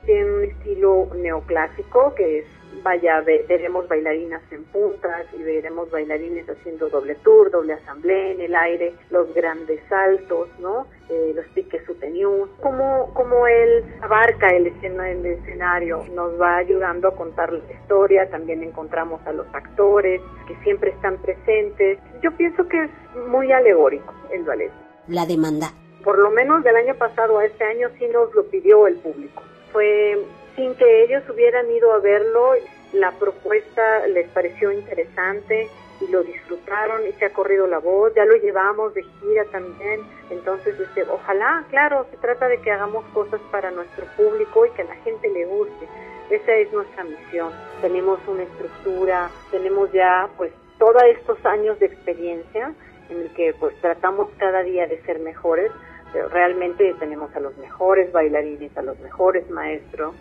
Tiene 0.06 0.32
un 0.32 0.44
estilo 0.44 1.10
neoclásico 1.16 2.14
que 2.16 2.40
es 2.40 2.46
vaya, 2.84 3.22
veremos 3.22 3.88
bailarinas 3.88 4.42
en 4.52 4.64
puntas 4.66 5.26
y 5.38 5.44
veremos 5.44 5.90
bailarines 5.92 6.48
haciendo 6.50 6.90
doble 6.90 7.16
tour, 7.16 7.52
doble 7.52 7.74
asamblea 7.74 8.32
en 8.32 8.42
el 8.42 8.56
aire, 8.56 8.94
los 9.10 9.34
grandes 9.34 9.82
saltos, 9.90 10.50
¿no? 10.60 10.88
Eh, 11.10 11.34
los 11.36 11.46
piques 11.48 11.84
soutenidos, 11.86 12.50
como, 12.62 13.14
como 13.14 13.48
él 13.48 13.84
abarca 14.02 14.48
el, 14.50 14.68
escena, 14.68 15.10
el 15.10 15.26
escenario, 15.26 16.04
nos 16.14 16.40
va 16.40 16.58
ayudando 16.58 17.10
a 17.10 17.16
contar 17.16 17.52
la 17.54 17.74
historia, 17.74 18.30
también 18.30 18.64
encontramos 18.64 19.22
a 19.26 19.32
los 19.32 19.48
actores 19.54 20.22
que 20.48 20.56
siempre 20.64 20.92
están 20.92 21.18
presentes. 21.22 22.00
Yo 22.22 22.32
pienso 22.36 22.68
que 22.68 22.84
es 22.84 22.92
muy 23.30 23.52
alegórico 23.52 24.14
el 24.32 24.44
ballet. 24.44 24.72
La 25.08 25.26
demanda. 25.26 25.72
Por 26.06 26.20
lo 26.20 26.30
menos 26.30 26.64
del 26.64 26.76
año 26.76 26.94
pasado 26.96 27.40
a 27.40 27.46
este 27.46 27.64
año 27.64 27.90
sí 27.98 28.08
nos 28.08 28.34
lo 28.36 28.46
pidió 28.46 28.86
el 28.86 28.96
público. 28.98 29.42
Fue 29.74 30.24
sin 30.56 30.76
que 30.76 31.04
ellos 31.04 31.24
hubieran 31.28 31.70
ido 31.72 31.92
a 31.94 31.98
verlo, 31.98 32.54
la 32.94 33.12
propuesta 33.14 34.08
les 34.08 34.30
pareció 34.30 34.72
interesante 34.72 35.68
y 36.00 36.08
lo 36.12 36.24
disfrutaron 36.24 37.08
y 37.08 37.12
se 37.14 37.26
ha 37.26 37.34
corrido 37.34 37.66
la 37.68 37.80
voz, 37.80 38.14
ya 38.14 38.24
lo 38.24 38.36
llevamos 38.36 38.94
de 38.94 39.04
gira 39.04 39.46
también, 39.46 40.02
entonces 40.30 40.80
este, 40.80 41.04
ojalá, 41.04 41.66
claro, 41.70 42.06
se 42.12 42.18
trata 42.18 42.48
de 42.48 42.60
que 42.60 42.72
hagamos 42.72 43.04
cosas 43.06 43.42
para 43.52 43.72
nuestro 43.72 44.06
público 44.16 44.66
y 44.66 44.72
que 44.72 44.84
a 44.84 44.86
la 44.86 44.96
gente 44.98 45.28
le 45.30 45.46
guste, 45.46 45.88
esa 46.30 46.54
es 46.54 46.72
nuestra 46.72 47.04
misión, 47.04 47.52
tenemos 47.82 48.20
una 48.28 48.44
estructura, 48.44 49.30
tenemos 49.52 49.92
ya 49.92 50.30
pues 50.38 50.52
todos 50.78 51.04
estos 51.04 51.44
años 51.46 51.80
de 51.80 51.88
experiencia 51.88 52.74
en 53.10 53.22
el 53.22 53.30
que 53.34 53.54
pues 53.60 53.76
tratamos 53.82 54.30
cada 54.38 54.64
día 54.64 54.88
de 54.88 55.02
ser 55.04 55.20
mejores, 55.20 55.72
pero 56.14 56.30
realmente 56.30 56.94
tenemos 57.00 57.36
a 57.36 57.40
los 57.40 57.58
mejores 57.58 58.12
bailarines, 58.12 58.76
a 58.78 58.82
los 58.82 59.00
mejores 59.00 59.50
maestros 59.50 60.16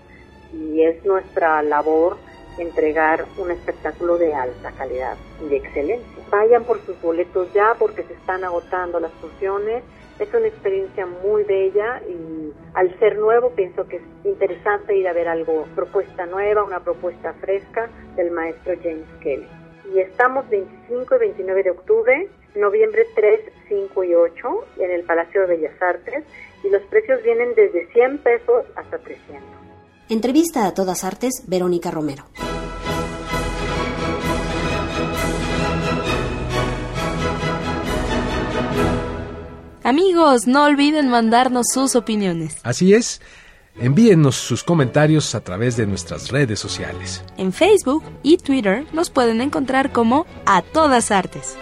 y 0.53 0.83
es 0.83 1.05
nuestra 1.05 1.63
labor 1.63 2.17
entregar 2.59 3.25
un 3.39 3.51
espectáculo 3.51 4.17
de 4.17 4.35
alta 4.35 4.71
calidad 4.73 5.17
y 5.45 5.49
de 5.49 5.57
excelencia. 5.57 6.23
Vayan 6.31 6.65
por 6.65 6.81
sus 6.85 7.01
boletos 7.01 7.53
ya 7.53 7.75
porque 7.79 8.03
se 8.05 8.15
están 8.15 8.45
agotando 8.45 9.01
las 9.01 9.13
funciones. 9.15 9.83
Es 10.19 10.33
una 10.33 10.47
experiencia 10.47 11.07
muy 11.07 11.43
bella 11.43 12.01
y 12.09 12.53
al 12.75 12.97
ser 13.01 13.19
nuevo 13.19 13.51
pienso 13.51 13.87
que 13.89 13.97
es 13.97 14.03
interesante 14.25 14.97
ir 14.97 15.09
a 15.09 15.13
ver 15.13 15.27
algo, 15.27 15.67
propuesta 15.75 16.27
nueva, 16.27 16.63
una 16.63 16.81
propuesta 16.81 17.33
fresca 17.35 17.89
del 18.15 18.31
maestro 18.31 18.75
James 18.81 19.09
Kelly. 19.21 19.49
Y 19.93 19.99
estamos 19.99 20.49
25 20.49 21.17
y 21.17 21.19
29 21.19 21.63
de 21.65 21.71
octubre, 21.71 22.29
noviembre 22.55 23.07
3, 23.15 23.41
5 23.69 24.05
y 24.05 24.15
8 24.15 24.67
en 24.79 24.91
el 24.91 25.03
Palacio 25.05 25.43
de 25.43 25.57
Bellas 25.57 25.83
Artes 25.83 26.25
y 26.63 26.71
los 26.71 26.83
precios 26.83 27.23
vienen 27.23 27.55
desde 27.55 27.87
100 27.93 28.19
pesos 28.19 28.65
hasta 28.77 28.99
300. 28.99 29.43
Entrevista 30.09 30.67
a 30.67 30.75
todas 30.75 31.05
artes, 31.05 31.45
Verónica 31.47 31.91
Romero. 31.91 32.25
Amigos, 39.83 40.47
no 40.47 40.65
olviden 40.65 41.11
mandarnos 41.11 41.67
sus 41.73 41.95
opiniones. 41.95 42.57
Así 42.63 42.95
es. 42.95 43.21
Envíennos 43.79 44.37
sus 44.37 44.63
comentarios 44.63 45.35
a 45.35 45.43
través 45.43 45.77
de 45.77 45.87
nuestras 45.87 46.31
redes 46.31 46.61
sociales. 46.61 47.25
En 47.37 47.53
Facebook 47.53 48.05
y 48.23 48.39
Twitter 48.39 48.87
nos 48.93 49.11
pueden 49.11 49.41
encontrar 49.41 49.93
como 49.93 50.27
A 50.47 50.63
Todas 50.63 51.11
Artes. 51.11 51.57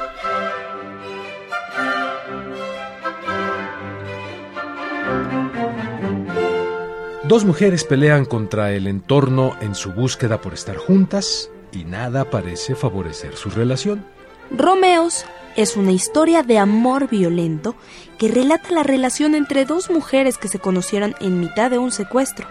Dos 7.32 7.46
mujeres 7.46 7.84
pelean 7.84 8.26
contra 8.26 8.72
el 8.72 8.86
entorno 8.86 9.56
en 9.62 9.74
su 9.74 9.94
búsqueda 9.94 10.42
por 10.42 10.52
estar 10.52 10.76
juntas 10.76 11.48
y 11.72 11.84
nada 11.84 12.28
parece 12.28 12.74
favorecer 12.74 13.36
su 13.36 13.48
relación. 13.48 14.04
Romeos 14.50 15.24
es 15.56 15.78
una 15.78 15.92
historia 15.92 16.42
de 16.42 16.58
amor 16.58 17.08
violento 17.08 17.74
que 18.18 18.28
relata 18.28 18.70
la 18.72 18.82
relación 18.82 19.34
entre 19.34 19.64
dos 19.64 19.88
mujeres 19.88 20.36
que 20.36 20.48
se 20.48 20.58
conocieron 20.58 21.14
en 21.22 21.40
mitad 21.40 21.70
de 21.70 21.78
un 21.78 21.90
secuestro. 21.90 22.46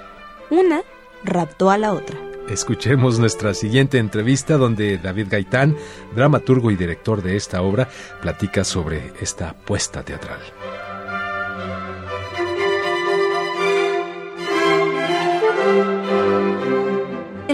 Una 0.49 0.81
raptó 1.23 1.69
a 1.69 1.77
la 1.77 1.93
otra. 1.93 2.17
Escuchemos 2.49 3.19
nuestra 3.19 3.53
siguiente 3.53 3.99
entrevista 3.99 4.57
donde 4.57 4.97
David 4.97 5.27
Gaitán, 5.29 5.77
dramaturgo 6.15 6.71
y 6.71 6.75
director 6.75 7.21
de 7.21 7.35
esta 7.35 7.61
obra, 7.61 7.87
platica 8.19 8.63
sobre 8.63 9.13
esta 9.21 9.53
puesta 9.53 10.01
teatral. 10.01 10.39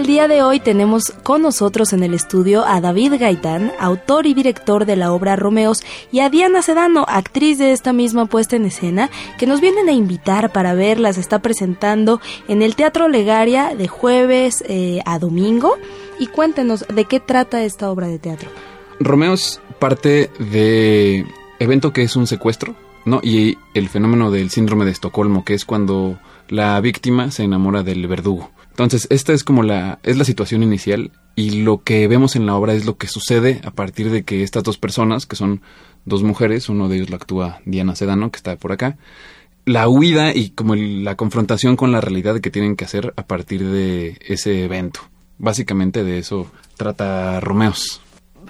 Día 0.08 0.26
de 0.26 0.42
hoy 0.42 0.58
tenemos 0.58 1.12
con 1.22 1.42
nosotros 1.42 1.92
en 1.92 2.02
el 2.02 2.14
estudio 2.14 2.64
a 2.64 2.80
David 2.80 3.16
Gaitán, 3.20 3.72
autor 3.78 4.24
y 4.24 4.32
director 4.32 4.86
de 4.86 4.96
la 4.96 5.12
obra 5.12 5.36
Romeos, 5.36 5.84
y 6.10 6.20
a 6.20 6.30
Diana 6.30 6.62
Sedano, 6.62 7.04
actriz 7.06 7.58
de 7.58 7.72
esta 7.72 7.92
misma 7.92 8.24
puesta 8.24 8.56
en 8.56 8.64
escena, 8.64 9.10
que 9.36 9.46
nos 9.46 9.60
vienen 9.60 9.86
a 9.90 9.92
invitar 9.92 10.50
para 10.50 10.72
verla. 10.72 11.12
Se 11.12 11.20
está 11.20 11.40
presentando 11.40 12.22
en 12.48 12.62
el 12.62 12.74
Teatro 12.74 13.06
Legaria 13.08 13.74
de 13.76 13.86
jueves 13.86 14.64
eh, 14.66 15.02
a 15.04 15.18
domingo. 15.18 15.76
Y 16.18 16.28
cuéntenos 16.28 16.86
de 16.88 17.04
qué 17.04 17.20
trata 17.20 17.62
esta 17.62 17.90
obra 17.90 18.06
de 18.06 18.18
teatro. 18.18 18.48
Romeos 19.00 19.60
parte 19.78 20.30
de 20.38 21.26
evento 21.58 21.92
que 21.92 22.02
es 22.02 22.16
un 22.16 22.26
secuestro, 22.26 22.74
¿no? 23.04 23.20
Y 23.22 23.58
el 23.74 23.90
fenómeno 23.90 24.30
del 24.30 24.48
síndrome 24.48 24.86
de 24.86 24.92
Estocolmo, 24.92 25.44
que 25.44 25.52
es 25.52 25.66
cuando 25.66 26.18
la 26.48 26.80
víctima 26.80 27.30
se 27.30 27.42
enamora 27.42 27.82
del 27.82 28.06
verdugo. 28.06 28.50
Entonces, 28.78 29.08
esta 29.10 29.32
es 29.32 29.42
como 29.42 29.64
la, 29.64 29.98
es 30.04 30.16
la 30.16 30.22
situación 30.22 30.62
inicial 30.62 31.10
y 31.34 31.62
lo 31.62 31.82
que 31.82 32.06
vemos 32.06 32.36
en 32.36 32.46
la 32.46 32.54
obra 32.54 32.74
es 32.74 32.86
lo 32.86 32.96
que 32.96 33.08
sucede 33.08 33.60
a 33.64 33.72
partir 33.72 34.08
de 34.08 34.22
que 34.22 34.44
estas 34.44 34.62
dos 34.62 34.78
personas, 34.78 35.26
que 35.26 35.34
son 35.34 35.62
dos 36.04 36.22
mujeres, 36.22 36.68
uno 36.68 36.88
de 36.88 36.94
ellos 36.94 37.10
la 37.10 37.16
actúa 37.16 37.60
Diana 37.64 37.96
Sedano, 37.96 38.30
que 38.30 38.36
está 38.36 38.54
por 38.54 38.70
acá, 38.70 38.96
la 39.64 39.88
huida 39.88 40.32
y 40.32 40.50
como 40.50 40.76
la 40.76 41.16
confrontación 41.16 41.74
con 41.74 41.90
la 41.90 42.00
realidad 42.00 42.38
que 42.38 42.52
tienen 42.52 42.76
que 42.76 42.84
hacer 42.84 43.12
a 43.16 43.26
partir 43.26 43.64
de 43.64 44.16
ese 44.24 44.62
evento. 44.62 45.00
Básicamente 45.38 46.04
de 46.04 46.18
eso 46.18 46.48
trata 46.76 47.40
Romeos. 47.40 48.00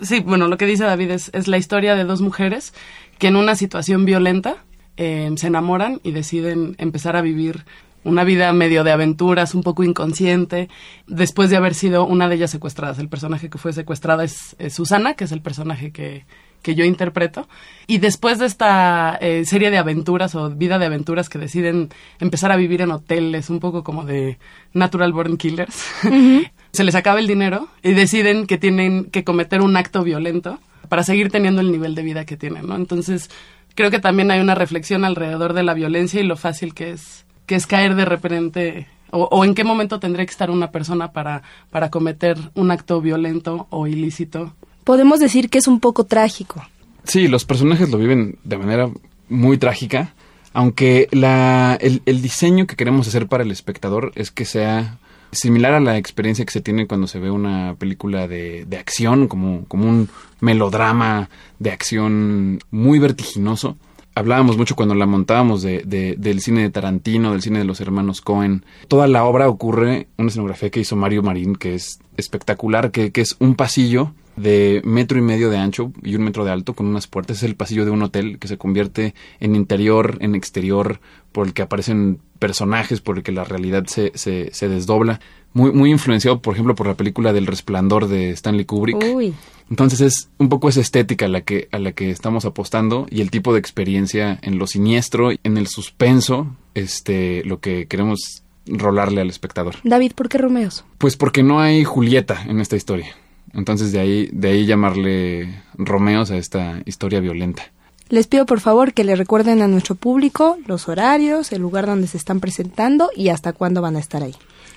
Sí, 0.02 0.20
bueno, 0.20 0.46
lo 0.48 0.58
que 0.58 0.66
dice 0.66 0.84
David 0.84 1.10
es, 1.12 1.30
es 1.32 1.48
la 1.48 1.56
historia 1.56 1.94
de 1.94 2.04
dos 2.04 2.20
mujeres 2.20 2.74
que 3.18 3.28
en 3.28 3.36
una 3.36 3.56
situación 3.56 4.04
violenta 4.04 4.62
eh, 4.98 5.30
se 5.36 5.46
enamoran 5.46 6.00
y 6.02 6.12
deciden 6.12 6.74
empezar 6.76 7.16
a 7.16 7.22
vivir 7.22 7.64
una 8.04 8.24
vida 8.24 8.52
medio 8.52 8.84
de 8.84 8.92
aventuras, 8.92 9.54
un 9.54 9.62
poco 9.62 9.82
inconsciente, 9.84 10.68
después 11.06 11.50
de 11.50 11.56
haber 11.56 11.74
sido 11.74 12.06
una 12.06 12.28
de 12.28 12.36
ellas 12.36 12.50
secuestradas. 12.50 12.98
El 12.98 13.08
personaje 13.08 13.50
que 13.50 13.58
fue 13.58 13.72
secuestrada 13.72 14.24
es, 14.24 14.56
Susana, 14.70 15.14
que 15.14 15.24
es 15.24 15.32
el 15.32 15.42
personaje 15.42 15.90
que, 15.90 16.24
que 16.62 16.74
yo 16.74 16.84
interpreto. 16.84 17.48
Y 17.86 17.98
después 17.98 18.38
de 18.38 18.46
esta 18.46 19.18
eh, 19.20 19.44
serie 19.44 19.70
de 19.70 19.78
aventuras 19.78 20.34
o 20.34 20.50
vida 20.50 20.78
de 20.78 20.86
aventuras 20.86 21.28
que 21.28 21.38
deciden 21.38 21.90
empezar 22.20 22.52
a 22.52 22.56
vivir 22.56 22.82
en 22.82 22.90
hoteles, 22.90 23.50
un 23.50 23.60
poco 23.60 23.82
como 23.82 24.04
de 24.04 24.38
Natural 24.72 25.12
Born 25.12 25.36
Killers, 25.36 25.86
se 26.72 26.84
les 26.84 26.94
acaba 26.94 27.20
el 27.20 27.26
dinero 27.26 27.68
y 27.82 27.92
deciden 27.92 28.46
que 28.46 28.58
tienen 28.58 29.06
que 29.06 29.24
cometer 29.24 29.60
un 29.60 29.76
acto 29.76 30.02
violento 30.02 30.60
para 30.88 31.02
seguir 31.02 31.30
teniendo 31.30 31.60
el 31.60 31.70
nivel 31.70 31.94
de 31.94 32.02
vida 32.02 32.24
que 32.24 32.36
tienen, 32.36 32.66
¿no? 32.66 32.76
Entonces, 32.76 33.30
creo 33.74 33.90
que 33.90 33.98
también 33.98 34.30
hay 34.30 34.40
una 34.40 34.54
reflexión 34.54 35.04
alrededor 35.04 35.52
de 35.52 35.62
la 35.62 35.74
violencia 35.74 36.20
y 36.20 36.24
lo 36.24 36.36
fácil 36.36 36.74
que 36.74 36.90
es 36.90 37.26
que 37.48 37.56
es 37.56 37.66
caer 37.66 37.96
de 37.96 38.04
repente 38.04 38.86
o, 39.10 39.44
en 39.44 39.54
qué 39.54 39.64
momento 39.64 39.98
tendría 39.98 40.26
que 40.26 40.30
estar 40.30 40.50
una 40.50 40.70
persona 40.70 41.12
para, 41.12 41.42
para 41.70 41.90
cometer 41.90 42.36
un 42.54 42.70
acto 42.70 43.00
violento 43.00 43.66
o 43.70 43.86
ilícito. 43.86 44.52
Podemos 44.84 45.18
decir 45.18 45.48
que 45.48 45.56
es 45.56 45.66
un 45.66 45.80
poco 45.80 46.04
trágico. 46.04 46.62
Sí, 47.04 47.26
los 47.26 47.46
personajes 47.46 47.88
lo 47.88 47.96
viven 47.96 48.38
de 48.44 48.58
manera 48.58 48.90
muy 49.30 49.56
trágica, 49.56 50.12
aunque 50.52 51.08
la, 51.10 51.78
el, 51.80 52.02
el 52.04 52.20
diseño 52.20 52.66
que 52.66 52.76
queremos 52.76 53.08
hacer 53.08 53.28
para 53.28 53.44
el 53.44 53.50
espectador 53.50 54.12
es 54.14 54.30
que 54.30 54.44
sea 54.44 54.98
similar 55.30 55.72
a 55.72 55.80
la 55.80 55.96
experiencia 55.96 56.44
que 56.44 56.52
se 56.52 56.60
tiene 56.60 56.86
cuando 56.86 57.06
se 57.06 57.18
ve 57.18 57.30
una 57.30 57.76
película 57.78 58.28
de, 58.28 58.66
de 58.66 58.76
acción, 58.76 59.26
como, 59.26 59.64
como 59.68 59.88
un 59.88 60.10
melodrama 60.40 61.30
de 61.58 61.70
acción 61.70 62.60
muy 62.70 62.98
vertiginoso 62.98 63.78
hablábamos 64.18 64.58
mucho 64.58 64.74
cuando 64.74 64.94
la 64.94 65.06
montábamos 65.06 65.62
de, 65.62 66.16
del 66.18 66.40
cine 66.40 66.62
de 66.62 66.70
Tarantino, 66.70 67.32
del 67.32 67.42
cine 67.42 67.60
de 67.60 67.64
los 67.64 67.80
hermanos 67.80 68.20
Cohen. 68.20 68.64
Toda 68.88 69.06
la 69.06 69.24
obra 69.24 69.48
ocurre, 69.48 70.08
una 70.16 70.28
escenografía 70.28 70.70
que 70.70 70.80
hizo 70.80 70.96
Mario 70.96 71.22
Marín, 71.22 71.54
que 71.54 71.74
es 71.74 72.00
espectacular, 72.16 72.90
que, 72.90 73.12
que 73.12 73.20
es 73.20 73.36
un 73.38 73.54
pasillo 73.54 74.12
de 74.38 74.80
metro 74.84 75.18
y 75.18 75.22
medio 75.22 75.50
de 75.50 75.58
ancho 75.58 75.92
y 76.02 76.14
un 76.14 76.22
metro 76.22 76.44
de 76.44 76.50
alto 76.50 76.74
con 76.74 76.86
unas 76.86 77.06
puertas. 77.06 77.38
Es 77.38 77.42
el 77.42 77.56
pasillo 77.56 77.84
de 77.84 77.90
un 77.90 78.02
hotel 78.02 78.38
que 78.38 78.48
se 78.48 78.58
convierte 78.58 79.14
en 79.40 79.56
interior, 79.56 80.18
en 80.20 80.34
exterior, 80.34 81.00
por 81.32 81.46
el 81.46 81.52
que 81.52 81.62
aparecen 81.62 82.20
personajes, 82.38 83.00
por 83.00 83.18
el 83.18 83.22
que 83.22 83.32
la 83.32 83.44
realidad 83.44 83.86
se, 83.86 84.12
se, 84.14 84.50
se 84.52 84.68
desdobla. 84.68 85.20
Muy, 85.54 85.72
muy 85.72 85.90
influenciado, 85.90 86.40
por 86.40 86.54
ejemplo, 86.54 86.74
por 86.74 86.86
la 86.86 86.94
película 86.94 87.32
del 87.32 87.46
resplandor 87.46 88.06
de 88.06 88.30
Stanley 88.30 88.64
Kubrick. 88.64 89.02
Uy. 89.14 89.34
Entonces 89.70 90.00
es 90.00 90.30
un 90.38 90.48
poco 90.48 90.68
esa 90.68 90.80
estética 90.80 91.26
a 91.26 91.28
la 91.28 91.42
que, 91.42 91.68
a 91.72 91.78
la 91.78 91.92
que 91.92 92.10
estamos 92.10 92.44
apostando 92.44 93.06
y 93.10 93.20
el 93.20 93.30
tipo 93.30 93.52
de 93.52 93.58
experiencia 93.58 94.38
en 94.42 94.58
lo 94.58 94.66
siniestro, 94.66 95.30
en 95.30 95.58
el 95.58 95.66
suspenso, 95.66 96.56
este, 96.74 97.44
lo 97.44 97.60
que 97.60 97.86
queremos 97.86 98.42
rolarle 98.66 99.20
al 99.20 99.30
espectador. 99.30 99.76
David, 99.84 100.12
¿por 100.14 100.28
qué 100.28 100.38
Romeos? 100.38 100.84
Pues 100.98 101.16
porque 101.16 101.42
no 101.42 101.60
hay 101.60 101.84
Julieta 101.84 102.44
en 102.46 102.60
esta 102.60 102.76
historia. 102.76 103.14
Entonces 103.58 103.90
de 103.92 103.98
ahí, 104.00 104.28
de 104.32 104.48
ahí 104.50 104.66
llamarle 104.66 105.62
Romeos 105.76 106.30
a 106.30 106.36
esta 106.36 106.80
historia 106.86 107.18
violenta. 107.20 107.64
Les 108.08 108.26
pido 108.26 108.46
por 108.46 108.60
favor 108.60 108.94
que 108.94 109.04
le 109.04 109.16
recuerden 109.16 109.60
a 109.60 109.68
nuestro 109.68 109.94
público 109.96 110.56
los 110.66 110.88
horarios, 110.88 111.52
el 111.52 111.60
lugar 111.60 111.86
donde 111.86 112.06
se 112.06 112.16
están 112.16 112.40
presentando 112.40 113.10
y 113.16 113.28
hasta 113.28 113.52
cuándo 113.52 113.82
van 113.82 113.96
a 113.96 113.98
estar 113.98 114.22
ahí. 114.22 114.34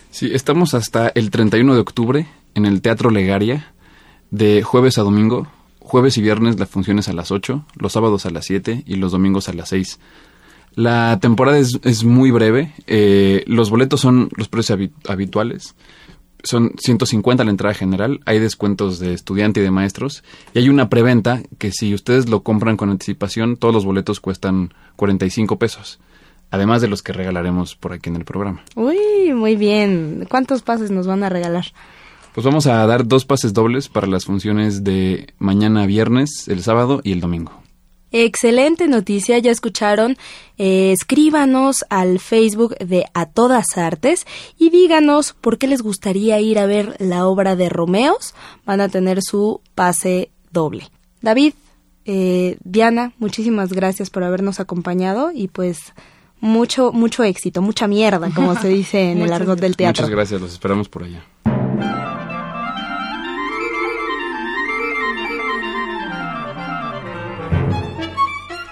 Sí, 0.10 0.30
estamos 0.34 0.74
hasta 0.74 1.10
el 1.15 1.30
31 1.32 1.74
de 1.76 1.80
octubre 1.80 2.28
en 2.56 2.65
el 2.65 2.82
Teatro 2.82 3.12
Legaria, 3.12 3.72
de 4.32 4.63
jueves 4.63 4.98
a 4.98 5.04
domingo. 5.04 5.48
Jueves 5.80 6.17
y 6.17 6.22
viernes 6.22 6.60
la 6.60 6.65
función 6.65 7.00
es 7.00 7.08
a 7.08 7.13
las 7.13 7.32
8, 7.32 7.65
los 7.76 7.94
sábados 7.94 8.26
a 8.26 8.32
las 8.32 8.46
7 8.46 8.84
y 8.86 8.96
los 8.96 9.12
domingos 9.12 9.48
a 9.48 9.54
las 9.54 9.70
6. 9.70 10.00
La 10.76 11.20
temporada 11.22 11.58
es, 11.58 11.80
es 11.84 12.04
muy 12.04 12.32
breve. 12.32 12.74
eh, 12.88 13.44
los 13.48 13.70
boletos 13.70 14.00
son 14.02 14.30
los 14.38 14.48
precios 14.48 14.78
habi- 14.80 14.91
habituales. 15.08 15.76
Son 16.44 16.74
150 16.78 17.44
la 17.44 17.52
entrada 17.52 17.74
general. 17.74 18.20
Hay 18.26 18.40
descuentos 18.40 19.00
de 19.00 19.14
estudiante 19.14 19.60
y 19.60 19.64
de 19.64 19.72
maestros. 19.72 20.24
Y 20.54 20.60
hay 20.60 20.70
una 20.70 20.90
preventa 20.90 21.42
que 21.58 21.72
si 21.72 21.94
ustedes 21.94 22.30
lo 22.30 22.44
compran 22.44 22.78
con 22.78 22.90
anticipación, 22.90 23.58
todos 23.58 23.74
los 23.74 23.86
boletos 23.86 24.20
cuestan 24.20 24.74
45 24.96 25.58
pesos. 25.58 26.00
Además 26.50 26.82
de 26.82 26.88
los 26.88 27.02
que 27.02 27.14
regalaremos 27.14 27.76
por 27.76 27.94
aquí 27.94 28.10
en 28.10 28.18
el 28.18 28.26
programa. 28.26 28.64
Uy, 28.76 29.34
muy 29.34 29.56
bien. 29.56 30.26
¿Cuántos 30.30 30.64
pases 30.64 30.92
nos 30.92 31.08
van 31.08 31.24
a 31.24 31.30
regalar? 31.30 31.66
Pues 32.34 32.46
vamos 32.46 32.68
a 32.68 32.86
dar 32.86 33.08
dos 33.08 33.26
pases 33.26 33.54
dobles 33.54 33.90
para 33.90 34.08
las 34.08 34.26
funciones 34.26 34.84
de 34.84 35.34
mañana 35.38 35.86
viernes, 35.86 36.48
el 36.48 36.64
sábado 36.64 37.02
y 37.04 37.12
el 37.12 37.20
domingo. 37.20 37.61
Excelente 38.12 38.88
noticia, 38.88 39.39
ya 39.39 39.52
escucharon. 39.52 40.17
Eh, 40.58 40.91
escríbanos 40.91 41.86
al 41.89 42.19
Facebook 42.19 42.78
de 42.78 43.06
A 43.13 43.26
Todas 43.26 43.78
Artes 43.78 44.26
y 44.58 44.69
díganos 44.69 45.34
por 45.34 45.58
qué 45.58 45.67
les 45.67 45.82
gustaría 45.82 46.39
ir 46.39 46.60
a 46.60 46.65
ver 46.65 46.95
la 47.00 47.26
obra 47.28 47.56
de 47.56 47.69
Romeos. 47.69 48.36
Van 48.65 48.82
a 48.82 48.89
tener 48.89 49.21
su 49.21 49.62
pase 49.76 50.30
doble. 50.52 50.89
David, 51.21 51.54
eh, 52.06 52.58
Diana, 52.63 53.13
muchísimas 53.17 53.71
gracias 53.71 54.10
por 54.10 54.24
habernos 54.24 54.60
acompañado 54.60 55.32
y 55.34 55.47
pues 55.47 55.93
mucho, 56.41 56.91
mucho 56.91 57.24
éxito, 57.24 57.62
mucha 57.62 57.88
mierda, 57.88 58.32
como 58.34 58.56
se 58.56 58.67
dice 58.67 59.12
en 59.12 59.21
el 59.21 59.32
argot 59.32 59.60
del 59.60 59.78
teatro. 59.78 60.04
Muchas 60.04 60.15
gracias, 60.15 60.41
los 60.41 60.52
esperamos 60.52 60.89
por 60.89 61.04
allá. 61.04 61.24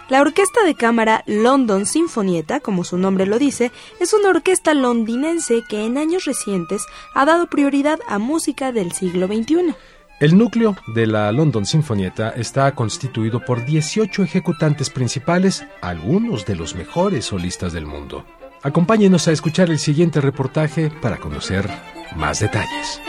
La 0.10 0.22
Orquesta 0.22 0.64
de 0.66 0.74
Cámara 0.74 1.24
London 1.28 1.86
Sinfonietta, 1.86 2.62
como 2.62 2.84
su 2.84 2.98
nombre 2.98 3.28
lo 3.28 3.38
dice, 3.38 3.72
es 4.00 4.12
una 4.12 4.30
orquesta 4.30 4.74
londinense 4.74 5.62
que 5.70 5.86
en 5.86 6.00
años 6.00 6.26
recientes 6.26 6.88
ha 7.14 7.26
dado 7.26 7.46
prioridad 7.46 8.00
a 8.08 8.18
música 8.18 8.72
del 8.72 8.92
siglo 8.92 9.28
XXI. 9.28 9.76
El 10.20 10.36
núcleo 10.36 10.76
de 10.88 11.06
la 11.06 11.32
London 11.32 11.64
Sinfonietta 11.64 12.32
está 12.32 12.74
constituido 12.74 13.46
por 13.46 13.64
18 13.64 14.24
ejecutantes 14.24 14.90
principales, 14.90 15.64
algunos 15.80 16.44
de 16.48 16.56
los 16.56 16.74
mejores 16.74 17.26
solistas 17.26 17.72
del 17.72 17.86
mundo. 17.86 18.26
Acompáñenos 18.64 19.28
a 19.28 19.32
escuchar 19.32 19.70
el 19.70 19.78
siguiente 19.78 20.22
reportaje 20.22 20.90
para 20.90 21.18
conocer 21.18 21.70
más 22.16 22.40
detalles. 22.40 23.00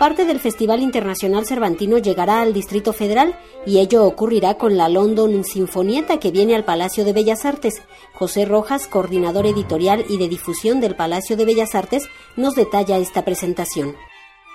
Parte 0.00 0.24
del 0.24 0.40
Festival 0.40 0.80
Internacional 0.80 1.44
Cervantino 1.44 1.98
llegará 1.98 2.40
al 2.40 2.54
Distrito 2.54 2.94
Federal 2.94 3.38
y 3.66 3.80
ello 3.80 4.06
ocurrirá 4.06 4.54
con 4.54 4.78
la 4.78 4.88
London 4.88 5.44
Sinfonietta 5.44 6.18
que 6.18 6.30
viene 6.30 6.54
al 6.54 6.64
Palacio 6.64 7.04
de 7.04 7.12
Bellas 7.12 7.44
Artes. 7.44 7.82
José 8.14 8.46
Rojas, 8.46 8.86
coordinador 8.86 9.44
editorial 9.44 10.06
y 10.08 10.16
de 10.16 10.30
difusión 10.30 10.80
del 10.80 10.96
Palacio 10.96 11.36
de 11.36 11.44
Bellas 11.44 11.74
Artes, 11.74 12.08
nos 12.34 12.54
detalla 12.54 12.96
esta 12.96 13.26
presentación. 13.26 13.94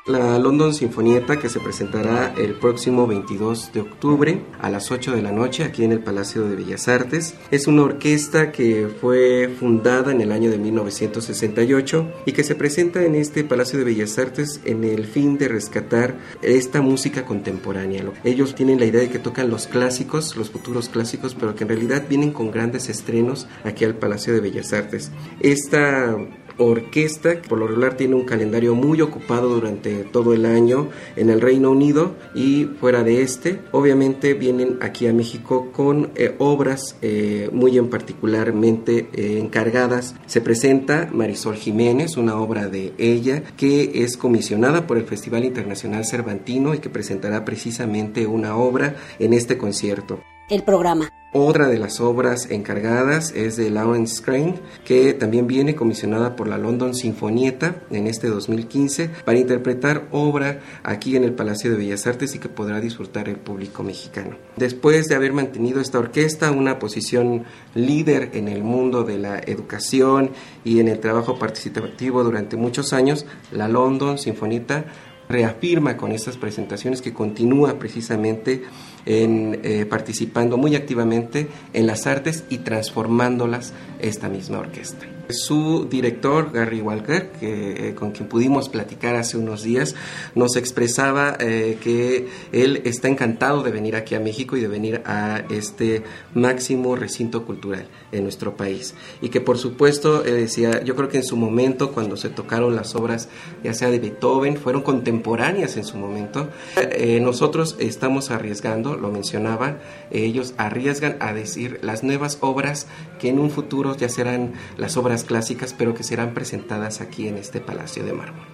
La 0.08 0.38
London 0.38 0.72
Sinfonietta 0.72 1.40
que 1.40 1.50
se 1.50 1.60
presentará 1.60 2.32
el 2.38 2.54
próximo 2.54 3.08
22 3.08 3.74
de 3.74 3.82
octubre 3.82 4.40
a 4.62 4.70
las 4.70 4.92
8 4.92 5.16
de 5.16 5.24
la 5.24 5.32
noche 5.32 5.64
aquí 5.64 5.84
en 5.84 5.92
el 5.92 6.00
Palacio 6.00 6.44
de 6.44 6.56
Bellas 6.56 6.88
Artes. 6.88 7.34
Es 7.50 7.66
una 7.66 7.82
orquesta 7.82 8.52
que 8.52 8.88
fue 9.02 9.50
fundada 9.60 10.12
en 10.12 10.22
el 10.22 10.32
año 10.32 10.52
de 10.52 10.60
1968 10.60 12.08
y 12.28 12.34
que 12.34 12.44
se 12.44 12.54
presenta 12.54 13.04
en 13.04 13.16
este 13.16 13.44
Palacio 13.44 13.80
de 13.80 13.86
Bellas 13.86 14.20
Artes 14.20 14.62
en 14.64 14.84
el 14.84 15.08
fin 15.08 15.40
de 15.40 15.48
rescatar 15.48 16.20
esta 16.44 16.84
música 16.84 17.26
contemporánea. 17.26 18.04
Ellos 18.24 18.54
tienen 18.54 18.80
la 18.80 18.86
idea 18.86 19.02
de 19.02 19.10
que 19.10 19.18
tocan 19.18 19.50
los 19.50 19.66
clásicos, 19.66 20.36
los 20.36 20.52
futuros 20.52 20.88
clásicos, 20.88 21.34
pero 21.34 21.56
que 21.56 21.64
en 21.64 21.70
realidad 21.70 22.04
vienen 22.08 22.32
con 22.32 22.52
grandes 22.52 22.90
estrenos 22.90 23.48
aquí 23.64 23.86
al 23.86 23.96
Palacio 23.96 24.36
de 24.36 24.42
Bellas 24.42 24.72
Artes. 24.72 25.12
Esta 25.40 26.16
orquesta 26.58 27.42
que 27.42 27.50
por 27.50 27.60
lo 27.60 27.68
regular 27.68 27.96
tiene 27.98 28.16
un 28.16 28.26
calendario 28.26 28.76
muy 28.76 29.02
ocupado 29.02 29.50
durante 29.50 30.04
todo 30.04 30.34
el 30.34 30.46
año 30.46 30.90
en 31.16 31.30
el 31.30 31.42
Reino 31.42 31.72
Unido 31.72 32.16
y 32.34 32.66
fuera 32.80 33.04
de 33.04 33.22
este. 33.22 33.60
Obviamente 33.72 34.34
vienen 34.34 34.78
aquí 34.82 35.08
a 35.08 35.14
México 35.14 35.72
con 35.72 36.12
eh, 36.16 36.36
obras 36.40 36.98
eh, 37.02 37.50
muy 37.52 37.78
en 37.78 37.90
particularmente 37.90 39.10
eh, 39.14 39.40
encargadas. 39.40 40.16
Se 40.26 40.42
presenta 40.42 41.10
Marisol 41.12 41.56
Jiménez 41.56 42.18
una 42.18 42.40
obra 42.40 42.68
de 42.68 42.94
ella 42.98 43.44
que 43.58 44.04
es 44.04 44.18
comisionada 44.18 44.88
por 44.88 44.98
el 44.98 45.06
Festival 45.06 45.46
Internacional 45.46 46.06
Cervantino 46.06 46.74
y 46.74 46.80
que 46.80 46.90
presentará 46.90 47.46
precisamente 47.46 48.28
una 48.28 48.56
obra 48.56 48.96
en 49.20 49.34
este 49.34 49.58
concierto. 49.58 50.20
El 50.50 50.64
programa. 50.64 51.10
Otra 51.38 51.68
de 51.68 51.78
las 51.78 52.00
obras 52.00 52.50
encargadas 52.50 53.34
es 53.36 53.58
de 53.58 53.70
Lawrence 53.70 54.24
Crane, 54.24 54.56
que 54.86 55.14
también 55.14 55.48
viene 55.48 55.76
comisionada 55.76 56.38
por 56.38 56.48
la 56.48 56.58
London 56.58 56.96
Sinfonietta 56.96 57.82
en 57.92 58.08
este 58.08 58.28
2015 58.28 59.10
para 59.26 59.38
interpretar 59.38 60.08
obra 60.12 60.62
aquí 60.84 61.18
en 61.18 61.26
el 61.26 61.34
Palacio 61.34 61.72
de 61.72 61.78
Bellas 61.78 62.08
Artes 62.08 62.36
y 62.36 62.40
que 62.40 62.48
podrá 62.48 62.80
disfrutar 62.80 63.28
el 63.28 63.36
público 63.36 63.84
mexicano. 63.84 64.38
Después 64.56 65.10
de 65.10 65.16
haber 65.16 65.34
mantenido 65.34 65.82
esta 65.82 66.00
orquesta 66.00 66.52
una 66.52 66.80
posición 66.80 67.44
líder 67.74 68.30
en 68.32 68.48
el 68.48 68.64
mundo 68.64 69.04
de 69.04 69.18
la 69.18 69.38
educación 69.40 70.32
y 70.64 70.80
en 70.80 70.88
el 70.88 71.02
trabajo 71.02 71.38
participativo 71.38 72.24
durante 72.24 72.56
muchos 72.56 72.94
años, 72.94 73.26
la 73.52 73.68
London 73.68 74.18
Sinfonietta 74.18 74.86
reafirma 75.28 75.98
con 75.98 76.12
estas 76.12 76.38
presentaciones 76.38 77.02
que 77.02 77.14
continúa 77.14 77.80
precisamente 77.80 78.64
en, 79.06 79.60
eh, 79.64 79.86
participando 79.86 80.58
muy 80.58 80.76
activamente 80.76 81.48
en 81.74 81.88
las 81.88 82.08
artes 82.08 82.44
y 82.50 82.60
transformándolas 82.60 83.74
esta 84.00 84.30
misma 84.30 84.60
orquesta. 84.60 85.06
Su 85.30 85.88
director, 85.90 86.52
Gary 86.52 86.82
Walker, 86.82 87.32
que, 87.40 87.90
eh, 87.90 87.96
con 87.96 88.12
quien 88.12 88.30
pudimos 88.30 88.70
platicar 88.70 89.16
hace 89.16 89.38
unos 89.38 89.64
días, 89.64 89.96
nos 90.36 90.56
expresaba 90.56 91.36
eh, 91.40 91.78
que 91.82 92.28
él 92.52 92.82
está 92.86 93.08
encantado 93.08 93.64
de 93.64 93.72
venir 93.72 93.96
aquí 93.96 94.14
a 94.14 94.20
México 94.20 94.56
y 94.56 94.62
de 94.62 94.68
venir 94.68 95.02
a 95.06 95.44
este 95.50 96.04
máximo 96.36 96.96
recinto 96.96 97.44
cultural 97.44 97.88
en 98.12 98.24
nuestro 98.24 98.56
país. 98.56 98.94
Y 99.22 99.30
que 99.30 99.42
por 99.42 99.58
supuesto, 99.58 100.24
eh, 100.24 100.32
decía, 100.32 100.84
yo 100.84 100.96
creo 100.96 101.10
que 101.10 101.18
en 101.18 101.24
su 101.24 101.38
momento, 101.38 101.92
cuando 101.92 102.18
se 102.18 102.30
tocaron 102.30 102.76
las 102.76 102.94
obras, 102.94 103.28
ya 103.64 103.74
sea 103.74 103.90
de 103.90 104.00
Beethoven, 104.00 104.58
fueron 104.58 104.84
contemporáneas 104.84 105.76
en 105.78 105.86
su 105.86 105.98
momento. 105.98 106.50
Eh, 106.78 107.20
nosotros 107.20 107.78
estamos 107.80 108.30
arriesgando, 108.30 108.95
lo 108.98 109.12
mencionaba, 109.12 109.80
ellos 110.12 110.54
arriesgan 110.58 111.18
a 111.20 111.34
decir 111.34 111.80
las 111.82 112.04
nuevas 112.04 112.38
obras 112.42 112.88
que 113.20 113.30
en 113.30 113.40
un 113.40 113.50
futuro 113.50 113.96
ya 113.96 114.10
serán 114.10 114.54
las 114.78 114.98
obras 114.98 115.24
clásicas, 115.24 115.74
pero 115.74 115.94
que 115.94 116.04
serán 116.04 116.34
presentadas 116.34 117.02
aquí 117.02 117.28
en 117.28 117.38
este 117.38 117.62
Palacio 117.62 118.04
de 118.04 118.14
Mármol. 118.14 118.46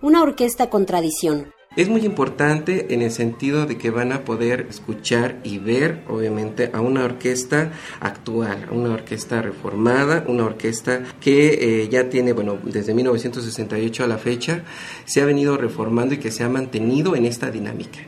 Una 0.00 0.22
orquesta 0.22 0.68
con 0.68 0.86
tradición. 0.86 1.52
Es 1.76 1.88
muy 1.88 2.02
importante 2.04 2.94
en 2.94 3.02
el 3.02 3.10
sentido 3.10 3.66
de 3.66 3.76
que 3.76 3.90
van 3.90 4.12
a 4.12 4.24
poder 4.24 4.68
escuchar 4.70 5.40
y 5.42 5.58
ver, 5.58 6.04
obviamente, 6.08 6.70
a 6.72 6.80
una 6.80 7.04
orquesta 7.04 7.72
actual, 7.98 8.68
a 8.70 8.72
una 8.72 8.90
orquesta 8.90 9.42
reformada, 9.42 10.24
una 10.28 10.44
orquesta 10.44 11.02
que 11.20 11.82
eh, 11.82 11.88
ya 11.88 12.08
tiene, 12.10 12.32
bueno, 12.32 12.58
desde 12.62 12.94
1968 12.94 14.04
a 14.04 14.06
la 14.06 14.18
fecha, 14.18 14.62
se 15.04 15.20
ha 15.20 15.24
venido 15.24 15.56
reformando 15.56 16.14
y 16.14 16.18
que 16.18 16.30
se 16.30 16.44
ha 16.44 16.48
mantenido 16.48 17.16
en 17.16 17.24
esta 17.24 17.50
dinámica. 17.50 17.98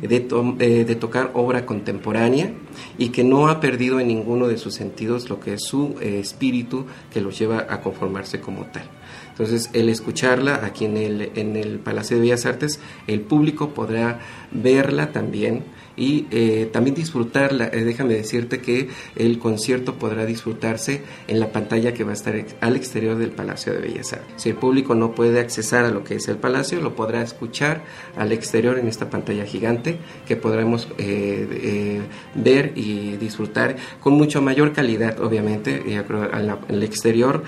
De, 0.00 0.20
to 0.20 0.56
eh, 0.58 0.84
de, 0.84 0.94
tocar 0.94 1.32
obra 1.34 1.66
contemporánea 1.66 2.52
y 2.96 3.10
que 3.10 3.22
no 3.22 3.48
ha 3.48 3.60
perdido 3.60 4.00
en 4.00 4.08
ninguno 4.08 4.48
de 4.48 4.56
sus 4.56 4.74
sentidos 4.74 5.28
lo 5.28 5.40
que 5.40 5.54
es 5.54 5.64
su 5.64 5.96
eh, 6.00 6.18
espíritu 6.18 6.86
que 7.12 7.20
los 7.20 7.38
lleva 7.38 7.66
a 7.68 7.80
conformarse 7.82 8.40
como 8.40 8.64
tal. 8.66 8.84
Entonces, 9.30 9.70
el 9.72 9.88
escucharla 9.88 10.64
aquí 10.64 10.84
en 10.84 10.96
el, 10.96 11.32
en 11.34 11.56
el 11.56 11.78
Palacio 11.78 12.16
de 12.16 12.22
Bellas 12.22 12.46
Artes, 12.46 12.80
el 13.06 13.20
público 13.20 13.70
podrá 13.70 14.20
verla 14.52 15.12
también 15.12 15.64
y 15.96 16.26
eh, 16.30 16.68
también 16.72 16.94
disfrutarla. 16.94 17.66
Eh, 17.66 17.84
déjame 17.84 18.14
decirte 18.14 18.60
que 18.60 18.88
el 19.16 19.38
concierto 19.38 19.94
podrá 19.94 20.26
disfrutarse 20.26 21.02
en 21.28 21.40
la 21.40 21.52
pantalla 21.52 21.92
que 21.94 22.04
va 22.04 22.10
a 22.10 22.14
estar 22.14 22.34
al 22.60 22.76
exterior 22.76 23.16
del 23.16 23.30
Palacio 23.30 23.72
de 23.72 23.80
Bellas 23.80 24.12
Artes. 24.12 24.28
Si 24.36 24.48
el 24.50 24.56
público 24.56 24.94
no 24.94 25.14
puede 25.14 25.40
accesar 25.40 25.84
a 25.84 25.90
lo 25.90 26.04
que 26.04 26.16
es 26.16 26.28
el 26.28 26.36
palacio, 26.36 26.80
lo 26.80 26.94
podrá 26.94 27.22
escuchar 27.22 27.82
al 28.16 28.32
exterior 28.32 28.78
en 28.78 28.88
esta 28.88 29.10
pantalla 29.10 29.44
gigante 29.44 29.98
que 30.26 30.36
podremos 30.36 30.88
eh, 30.98 32.00
ver 32.34 32.72
y 32.74 33.16
disfrutar 33.16 33.76
con 34.00 34.14
mucho 34.14 34.42
mayor 34.42 34.72
calidad, 34.72 35.20
obviamente. 35.20 35.82
Y 35.86 35.94
al 35.94 36.82
exterior 36.82 37.42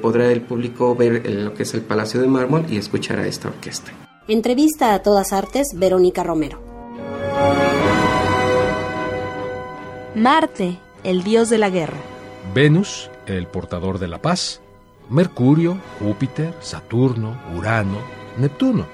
podrá 0.00 0.30
el 0.30 0.42
público 0.42 0.94
ver 0.94 1.28
lo 1.28 1.54
que 1.54 1.62
es 1.62 1.74
el 1.74 1.82
Palacio 1.82 2.20
de 2.20 2.26
Mármol 2.26 2.66
y 2.68 2.76
escuchar 2.76 3.18
a 3.18 3.26
esta 3.26 3.48
orquesta. 3.48 3.92
Entrevista 4.28 4.92
a 4.92 5.02
todas 5.02 5.32
artes, 5.32 5.68
Verónica 5.74 6.22
Romero. 6.22 6.67
Marte, 10.18 10.78
el 11.04 11.22
dios 11.22 11.48
de 11.48 11.58
la 11.58 11.70
guerra. 11.70 11.96
Venus, 12.54 13.10
el 13.26 13.46
portador 13.46 13.98
de 13.98 14.08
la 14.08 14.20
paz. 14.20 14.60
Mercurio, 15.08 15.78
Júpiter, 15.98 16.54
Saturno, 16.60 17.40
Urano, 17.56 17.98
Neptuno. 18.36 18.86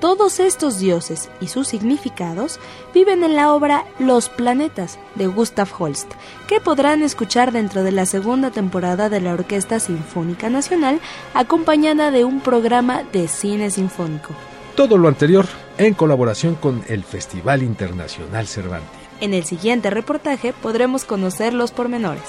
Todos 0.00 0.38
estos 0.38 0.78
dioses 0.78 1.28
y 1.40 1.48
sus 1.48 1.66
significados 1.66 2.60
viven 2.94 3.24
en 3.24 3.34
la 3.34 3.52
obra 3.52 3.84
Los 3.98 4.28
planetas 4.28 4.98
de 5.16 5.26
Gustav 5.26 5.68
Holst, 5.76 6.12
que 6.46 6.60
podrán 6.60 7.02
escuchar 7.02 7.50
dentro 7.50 7.82
de 7.82 7.90
la 7.90 8.06
segunda 8.06 8.52
temporada 8.52 9.08
de 9.08 9.20
la 9.20 9.32
Orquesta 9.32 9.80
Sinfónica 9.80 10.50
Nacional, 10.50 11.00
acompañada 11.34 12.12
de 12.12 12.24
un 12.24 12.40
programa 12.40 13.02
de 13.12 13.26
cine 13.26 13.72
sinfónico. 13.72 14.34
Todo 14.76 14.96
lo 14.96 15.08
anterior 15.08 15.46
en 15.78 15.94
colaboración 15.94 16.54
con 16.54 16.84
el 16.86 17.02
Festival 17.02 17.64
Internacional 17.64 18.46
Cervantes. 18.46 19.07
En 19.20 19.34
el 19.34 19.44
siguiente 19.44 19.90
reportaje 19.90 20.52
podremos 20.52 21.04
conocer 21.04 21.52
los 21.52 21.72
pormenores. 21.72 22.22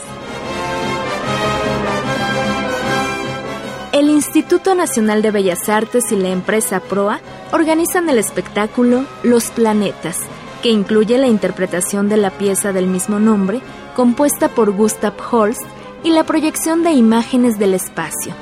El 3.91 4.09
Instituto 4.09 4.75
Nacional 4.75 5.21
de 5.21 5.29
Bellas 5.29 5.69
Artes 5.69 6.11
y 6.11 6.15
la 6.15 6.29
empresa 6.29 6.79
PROA 6.79 7.19
organizan 7.51 8.09
el 8.09 8.17
espectáculo 8.17 9.05
Los 9.23 9.51
Planetas, 9.51 10.21
que 10.63 10.69
incluye 10.69 11.17
la 11.17 11.27
interpretación 11.27 12.09
de 12.09 12.17
la 12.17 12.31
pieza 12.31 12.71
del 12.71 12.87
mismo 12.87 13.19
nombre, 13.19 13.61
compuesta 13.95 14.49
por 14.49 14.71
Gustav 14.71 15.13
Holst, 15.31 15.63
y 16.03 16.11
la 16.11 16.23
proyección 16.23 16.81
de 16.81 16.91
imágenes 16.91 17.59
del 17.59 17.73
espacio. 17.73 18.33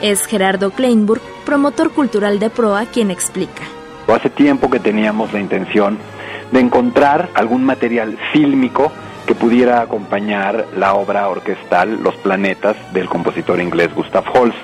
Es 0.00 0.24
Gerardo 0.26 0.70
Kleinburg, 0.70 1.20
promotor 1.44 1.92
cultural 1.92 2.38
de 2.38 2.50
PROA, 2.50 2.86
quien 2.86 3.10
explica. 3.10 3.62
Hace 4.08 4.30
tiempo 4.30 4.70
que 4.70 4.80
teníamos 4.80 5.32
la 5.32 5.40
intención 5.40 5.98
de 6.52 6.60
encontrar 6.60 7.30
algún 7.34 7.64
material 7.64 8.16
fílmico 8.32 8.92
que 9.26 9.34
pudiera 9.34 9.80
acompañar 9.80 10.66
la 10.76 10.94
obra 10.94 11.28
orquestal 11.28 12.02
Los 12.02 12.14
Planetas 12.16 12.76
del 12.92 13.08
compositor 13.08 13.60
inglés 13.60 13.94
Gustav 13.94 14.24
Holst. 14.32 14.56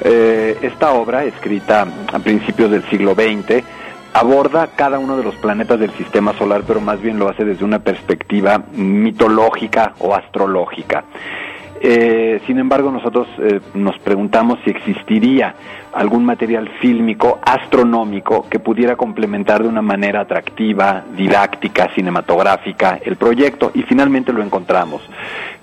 Eh, 0.00 0.58
esta 0.62 0.92
obra, 0.92 1.24
escrita 1.24 1.86
a 2.12 2.18
principios 2.18 2.70
del 2.70 2.84
siglo 2.90 3.14
XX, 3.14 3.64
aborda 4.12 4.68
cada 4.76 4.98
uno 4.98 5.16
de 5.16 5.24
los 5.24 5.34
planetas 5.36 5.78
del 5.80 5.92
sistema 5.92 6.32
solar, 6.38 6.62
pero 6.66 6.80
más 6.80 7.00
bien 7.00 7.18
lo 7.18 7.28
hace 7.28 7.44
desde 7.44 7.64
una 7.64 7.80
perspectiva 7.80 8.62
mitológica 8.72 9.94
o 9.98 10.14
astrológica. 10.14 11.04
Eh, 11.86 12.40
sin 12.46 12.58
embargo, 12.58 12.90
nosotros 12.90 13.28
eh, 13.38 13.60
nos 13.74 13.98
preguntamos 13.98 14.58
si 14.64 14.70
existiría 14.70 15.54
algún 15.92 16.24
material 16.24 16.66
fílmico 16.80 17.40
astronómico 17.42 18.48
que 18.48 18.58
pudiera 18.58 18.96
complementar 18.96 19.62
de 19.62 19.68
una 19.68 19.82
manera 19.82 20.22
atractiva, 20.22 21.04
didáctica, 21.14 21.90
cinematográfica 21.94 22.98
el 23.04 23.16
proyecto 23.16 23.70
y 23.74 23.82
finalmente 23.82 24.32
lo 24.32 24.42
encontramos. 24.42 25.02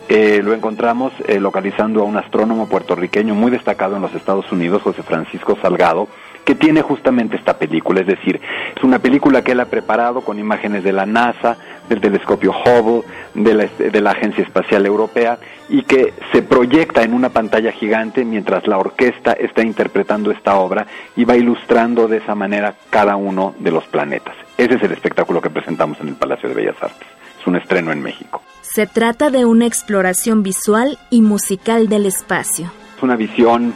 Eh, 0.10 0.42
lo 0.44 0.54
encontramos 0.54 1.12
localizando 1.40 2.02
a 2.02 2.04
un 2.04 2.18
astrónomo 2.18 2.70
puertorriqueño 2.70 3.34
muy 3.34 3.50
destacado 3.50 3.96
en 3.96 4.04
los 4.04 4.14
Estados 4.14 4.52
Unidos, 4.52 4.84
José 4.84 5.02
Francisco 5.02 5.58
Salgado, 5.60 6.08
que 6.46 6.54
tiene 6.54 6.84
justamente 6.84 7.36
esta 7.36 7.58
película, 7.58 8.02
es 8.02 8.08
decir, 8.08 8.40
es 8.76 8.84
una 8.84 9.00
película 9.00 9.44
que 9.44 9.54
él 9.54 9.60
ha 9.60 9.66
preparado 9.66 10.22
con 10.22 10.38
imágenes 10.38 10.84
de 10.84 10.92
la 10.92 11.06
NASA, 11.06 11.58
del 11.92 12.02
telescopio 12.02 12.52
Hubble, 12.52 13.04
de 13.34 13.54
la, 13.54 13.66
de 13.66 14.02
la 14.02 14.12
Agencia 14.12 14.44
Espacial 14.44 14.86
Europea, 14.86 15.38
y 15.68 15.84
que 15.84 16.14
se 16.32 16.42
proyecta 16.42 17.04
en 17.04 17.14
una 17.14 17.30
pantalla 17.30 17.72
gigante 17.72 18.24
mientras 18.24 18.66
la 18.66 18.78
orquesta 18.78 19.34
está 19.34 19.62
interpretando 19.62 20.32
esta 20.32 20.56
obra 20.56 20.88
y 21.16 21.26
va 21.26 21.36
ilustrando 21.36 22.08
de 22.08 22.18
esa 22.18 22.34
manera 22.34 22.76
cada 22.90 23.18
uno 23.18 23.54
de 23.60 23.72
los 23.72 23.84
planetas. 23.86 24.36
Ese 24.58 24.76
es 24.76 24.84
el 24.84 24.94
espectáculo 24.94 25.42
que 25.42 25.50
presentamos 25.50 26.00
en 26.00 26.10
el 26.10 26.16
Palacio 26.16 26.48
de 26.48 26.56
Bellas 26.56 26.82
Artes. 26.82 27.08
Es 27.40 27.48
un 27.48 27.58
estreno 27.58 27.92
en 27.92 28.02
México. 28.02 28.42
Se 28.62 28.88
trata 28.88 29.30
de 29.30 29.44
una 29.44 29.66
exploración 29.66 30.44
visual 30.44 30.98
y 31.10 31.22
musical 31.22 31.90
del 31.90 32.06
espacio. 32.06 32.72
Es 32.96 33.04
una 33.04 33.16
visión 33.16 33.74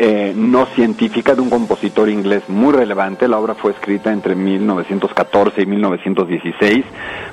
eh, 0.00 0.32
no 0.36 0.66
científica 0.66 1.34
de 1.34 1.40
un 1.40 1.50
compositor 1.50 2.08
inglés 2.08 2.44
muy 2.48 2.72
relevante. 2.72 3.26
La 3.26 3.38
obra 3.38 3.54
fue 3.54 3.72
escrita 3.72 4.12
entre 4.12 4.36
1914 4.36 5.60
y 5.60 5.66
1916. 5.66 6.84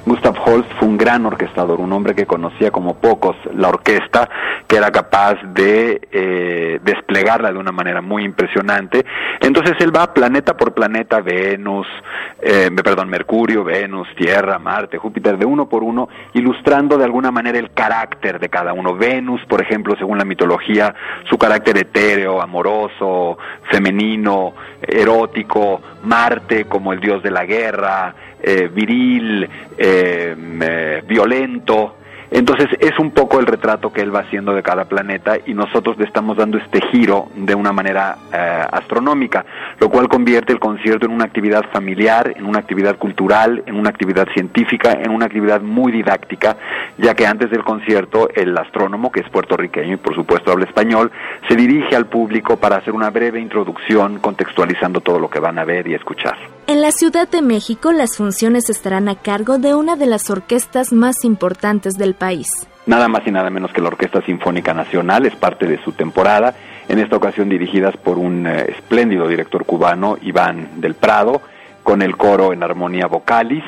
Gustav 0.05 0.35
Holst 0.43 0.69
fue 0.79 0.87
un 0.87 0.97
gran 0.97 1.25
orquestador, 1.27 1.79
un 1.79 1.93
hombre 1.93 2.15
que 2.15 2.25
conocía 2.25 2.71
como 2.71 2.95
pocos 2.95 3.35
la 3.53 3.69
orquesta, 3.69 4.29
que 4.67 4.77
era 4.77 4.91
capaz 4.91 5.35
de 5.53 6.01
eh, 6.11 6.79
desplegarla 6.83 7.51
de 7.51 7.59
una 7.59 7.71
manera 7.71 8.01
muy 8.01 8.23
impresionante. 8.23 9.05
Entonces 9.41 9.75
él 9.79 9.95
va 9.95 10.13
planeta 10.13 10.57
por 10.57 10.73
planeta, 10.73 11.21
Venus, 11.21 11.85
eh, 12.41 12.69
perdón, 12.83 13.09
Mercurio, 13.09 13.63
Venus, 13.63 14.07
Tierra, 14.15 14.57
Marte, 14.57 14.97
Júpiter, 14.97 15.37
de 15.37 15.45
uno 15.45 15.69
por 15.69 15.83
uno, 15.83 16.09
ilustrando 16.33 16.97
de 16.97 17.05
alguna 17.05 17.31
manera 17.31 17.59
el 17.59 17.71
carácter 17.71 18.39
de 18.39 18.49
cada 18.49 18.73
uno. 18.73 18.95
Venus, 18.95 19.41
por 19.47 19.61
ejemplo, 19.61 19.95
según 19.97 20.17
la 20.17 20.25
mitología, 20.25 20.95
su 21.29 21.37
carácter 21.37 21.77
etéreo, 21.77 22.41
amoroso, 22.55 23.37
femenino, 23.69 24.53
erótico, 24.81 25.81
Marte 26.03 26.65
como 26.65 26.93
el 26.93 26.99
dios 27.01 27.21
de 27.21 27.31
la 27.31 27.45
guerra, 27.45 28.15
eh, 28.41 28.69
viril, 28.71 29.49
eh, 29.77 30.35
eh, 30.61 31.03
violento. 31.05 31.97
Entonces 32.31 32.67
es 32.79 32.97
un 32.99 33.11
poco 33.11 33.39
el 33.39 33.45
retrato 33.45 33.93
que 33.93 34.01
él 34.01 34.13
va 34.13 34.21
haciendo 34.21 34.53
de 34.53 34.63
cada 34.63 34.85
planeta 34.85 35.37
y 35.45 35.53
nosotros 35.53 35.97
le 35.97 36.05
estamos 36.05 36.37
dando 36.37 36.57
este 36.57 36.81
giro 36.91 37.27
de 37.35 37.55
una 37.55 37.71
manera 37.71 38.17
astronómica, 38.71 39.45
lo 39.79 39.89
cual 39.89 40.07
convierte 40.07 40.51
el 40.51 40.59
concierto 40.59 41.05
en 41.05 41.11
una 41.11 41.25
actividad 41.25 41.65
familiar, 41.71 42.33
en 42.35 42.45
una 42.45 42.59
actividad 42.59 42.97
cultural, 42.97 43.63
en 43.65 43.75
una 43.75 43.89
actividad 43.89 44.27
científica, 44.33 44.93
en 44.93 45.11
una 45.11 45.25
actividad 45.25 45.61
muy 45.61 45.91
didáctica, 45.91 46.57
ya 46.97 47.13
que 47.13 47.27
antes 47.27 47.51
del 47.51 47.63
concierto 47.63 48.29
el 48.33 48.57
astrónomo, 48.57 49.11
que 49.11 49.21
es 49.21 49.29
puertorriqueño 49.29 49.93
y 49.93 49.97
por 49.97 50.15
supuesto 50.15 50.51
habla 50.51 50.65
español, 50.65 51.11
se 51.47 51.55
dirige 51.55 51.95
al 51.95 52.07
público 52.07 52.57
para 52.57 52.77
hacer 52.77 52.93
una 52.93 53.09
breve 53.09 53.39
introducción 53.39 54.19
contextualizando 54.19 55.01
todo 55.01 55.19
lo 55.19 55.29
que 55.29 55.39
van 55.39 55.59
a 55.59 55.63
ver 55.63 55.87
y 55.87 55.93
escuchar. 55.93 56.54
En 56.67 56.81
la 56.81 56.91
Ciudad 56.91 57.29
de 57.29 57.43
México 57.43 57.91
las 57.91 58.17
funciones 58.17 58.71
estarán 58.71 59.07
a 59.07 59.13
cargo 59.13 59.59
de 59.59 59.75
una 59.75 59.95
de 59.95 60.07
las 60.07 60.31
orquestas 60.31 60.91
más 60.91 61.23
importantes 61.23 61.93
del 61.95 62.15
país. 62.15 62.47
Nada 62.87 63.07
más 63.07 63.21
y 63.27 63.31
nada 63.31 63.51
menos 63.51 63.71
que 63.71 63.81
la 63.81 63.89
Orquesta 63.89 64.23
Sinfónica 64.23 64.73
Nacional 64.73 65.27
es 65.27 65.35
parte 65.35 65.67
de 65.67 65.77
su 65.83 65.91
temporada, 65.91 66.55
en 66.87 66.97
esta 66.97 67.17
ocasión 67.17 67.49
dirigidas 67.49 67.95
por 67.97 68.17
un 68.17 68.47
eh, 68.47 68.65
espléndido 68.69 69.27
director 69.27 69.63
cubano, 69.63 70.17
Iván 70.23 70.81
del 70.81 70.95
Prado, 70.95 71.39
con 71.83 72.01
el 72.01 72.17
coro 72.17 72.51
en 72.51 72.63
armonía 72.63 73.05
vocalis 73.05 73.63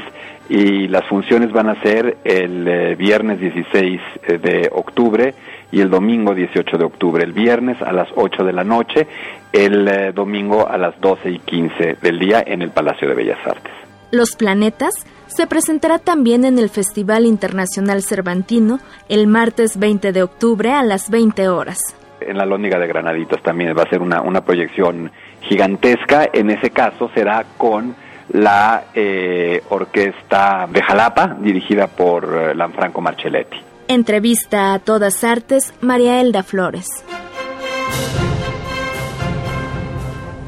y 0.49 0.87
las 0.87 1.05
funciones 1.05 1.51
van 1.51 1.69
a 1.69 1.79
ser 1.83 2.17
el 2.23 2.67
eh, 2.67 2.95
viernes 2.95 3.39
16 3.39 4.01
eh, 4.23 4.37
de 4.39 4.69
octubre 4.73 5.35
y 5.71 5.81
el 5.81 5.89
domingo 5.89 6.33
18 6.33 6.77
de 6.77 6.85
octubre, 6.85 7.23
el 7.23 7.33
viernes 7.33 7.81
a 7.81 7.91
las 7.91 8.07
8 8.15 8.43
de 8.43 8.53
la 8.53 8.63
noche, 8.63 9.07
el 9.51 9.87
eh, 9.87 10.11
domingo 10.13 10.67
a 10.67 10.77
las 10.77 10.99
12 11.01 11.29
y 11.29 11.39
15 11.39 11.97
del 12.01 12.19
día 12.19 12.43
en 12.45 12.61
el 12.61 12.71
Palacio 12.71 13.07
de 13.07 13.15
Bellas 13.15 13.39
Artes. 13.45 13.73
Los 14.11 14.35
Planetas 14.35 14.93
se 15.27 15.47
presentará 15.47 15.99
también 15.99 16.45
en 16.45 16.57
el 16.59 16.69
Festival 16.69 17.25
Internacional 17.25 18.01
Cervantino 18.01 18.79
el 19.09 19.27
martes 19.27 19.77
20 19.77 20.13
de 20.13 20.23
octubre 20.23 20.71
a 20.71 20.83
las 20.83 21.09
20 21.09 21.49
horas. 21.49 21.79
En 22.21 22.37
la 22.37 22.45
Lóndiga 22.45 22.79
de 22.79 22.87
Granaditos 22.87 23.43
también 23.43 23.75
va 23.77 23.83
a 23.83 23.89
ser 23.89 24.01
una, 24.01 24.21
una 24.21 24.41
proyección 24.41 25.11
gigantesca, 25.41 26.29
en 26.31 26.49
ese 26.49 26.71
caso 26.71 27.11
será 27.13 27.45
con 27.57 27.95
la 28.29 28.85
eh, 28.93 29.61
orquesta 29.69 30.67
de 30.69 30.81
Jalapa, 30.81 31.37
dirigida 31.39 31.87
por 31.87 32.25
eh, 32.25 32.55
Lanfranco 32.55 33.01
Marcelletti. 33.01 33.57
Entrevista 33.89 34.73
a 34.73 34.79
todas 34.79 35.23
artes, 35.23 35.73
María 35.79 36.19
Elda 36.19 36.43
Flores. 36.43 36.87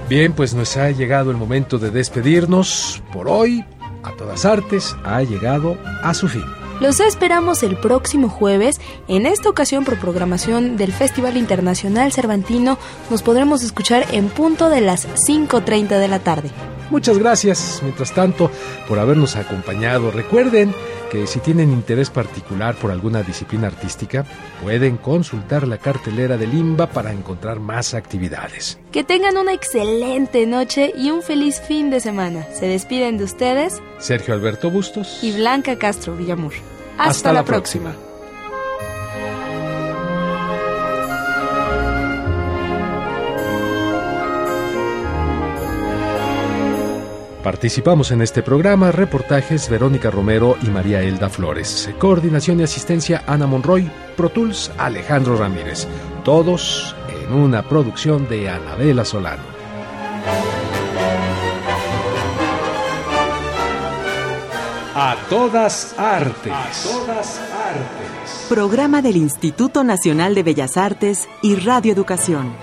Bien, 0.10 0.34
pues 0.34 0.54
nos 0.54 0.76
ha 0.76 0.92
llegado 0.92 1.32
el 1.32 1.38
momento 1.38 1.78
de 1.78 1.90
despedirnos. 1.90 3.02
Por 3.14 3.30
hoy, 3.30 3.64
a 4.04 4.12
todas 4.18 4.44
artes 4.44 4.96
ha 5.06 5.24
llegado 5.24 5.78
a 6.04 6.14
su 6.14 6.28
fin. 6.28 6.44
Los 6.82 7.00
esperamos 7.00 7.64
el 7.64 7.78
próximo 7.78 8.28
jueves. 8.28 8.82
En 9.08 9.26
esta 9.26 9.50
ocasión, 9.50 9.86
por 9.86 9.98
programación 10.00 10.76
del 10.76 10.92
Festival 10.92 11.38
Internacional 11.38 12.12
Cervantino, 12.12 12.78
nos 13.10 13.22
podremos 13.22 13.64
escuchar 13.64 14.06
en 14.12 14.30
punto 14.30 14.70
de 14.70 14.82
las 14.82 15.08
5.30 15.08 16.00
de 16.00 16.08
la 16.08 16.20
tarde. 16.20 16.52
Muchas 16.90 17.18
gracias, 17.18 17.80
mientras 17.84 18.14
tanto, 18.14 18.52
por 18.88 19.00
habernos 19.00 19.36
acompañado. 19.36 20.12
Recuerden 20.12 20.74
que 21.12 21.28
si 21.28 21.40
tienen 21.40 21.72
interés 21.72 22.10
particular 22.10 22.76
por 22.76 22.92
alguna 22.92 23.24
disciplina 23.24 23.68
artística, 23.68 24.26
pueden 24.62 24.98
consultar 24.98 25.68
la 25.68 25.78
cartelera 25.78 26.38
del 26.38 26.54
IMBA 26.54 26.88
para 26.88 27.12
encontrar 27.12 27.60
más 27.60 27.94
actividades. 27.94 28.80
Que 28.92 29.04
tengan 29.04 29.38
una 29.38 29.54
excelente 29.54 30.46
noche 30.46 30.94
y 30.96 31.12
un 31.12 31.22
feliz 31.22 31.62
fin 31.62 31.90
de 31.90 32.00
semana. 32.00 32.46
Se 32.54 32.68
despiden 32.68 33.18
de 33.18 33.24
ustedes 33.24 33.82
Sergio 33.98 34.34
Alberto 34.34 34.70
Bustos 34.70 35.20
y 35.24 35.32
Blanca 35.32 35.78
Castro 35.78 36.16
Villamur. 36.16 36.54
Hasta, 36.98 37.32
la, 37.32 37.46
próxima. 37.46 37.96
Participamos 47.44 48.12
en 48.12 48.22
este 48.22 48.44
programa 48.44 48.92
reportajes 48.92 49.70
Verónica 49.70 50.12
Romero 50.12 50.58
y 50.62 50.68
María 50.68 51.02
Elda 51.02 51.30
Flores. 51.30 51.90
Coordinación 51.98 52.60
y 52.60 52.64
asistencia 52.64 53.24
Ana 53.28 53.48
Monroy, 53.48 53.90
Pro 54.18 54.28
Tools 54.28 54.70
Alejandro 54.78 55.38
Ramírez. 55.38 55.88
Todos 56.26 56.94
en 57.08 57.34
una 57.34 57.64
producción 57.64 58.28
de 58.28 58.50
Anabela 58.50 59.06
Solano. 59.06 59.44
A 64.94 65.16
todas 65.30 65.98
artes. 65.98 66.52
A 66.52 66.70
todas 66.84 67.40
artes. 67.40 68.46
Programa 68.50 69.02
del 69.02 69.16
Instituto 69.16 69.86
Nacional 69.86 70.36
de 70.36 70.44
Bellas 70.44 70.76
Artes 70.76 71.30
y 71.42 71.56
Radio 71.56 71.94
Educación. 71.94 72.54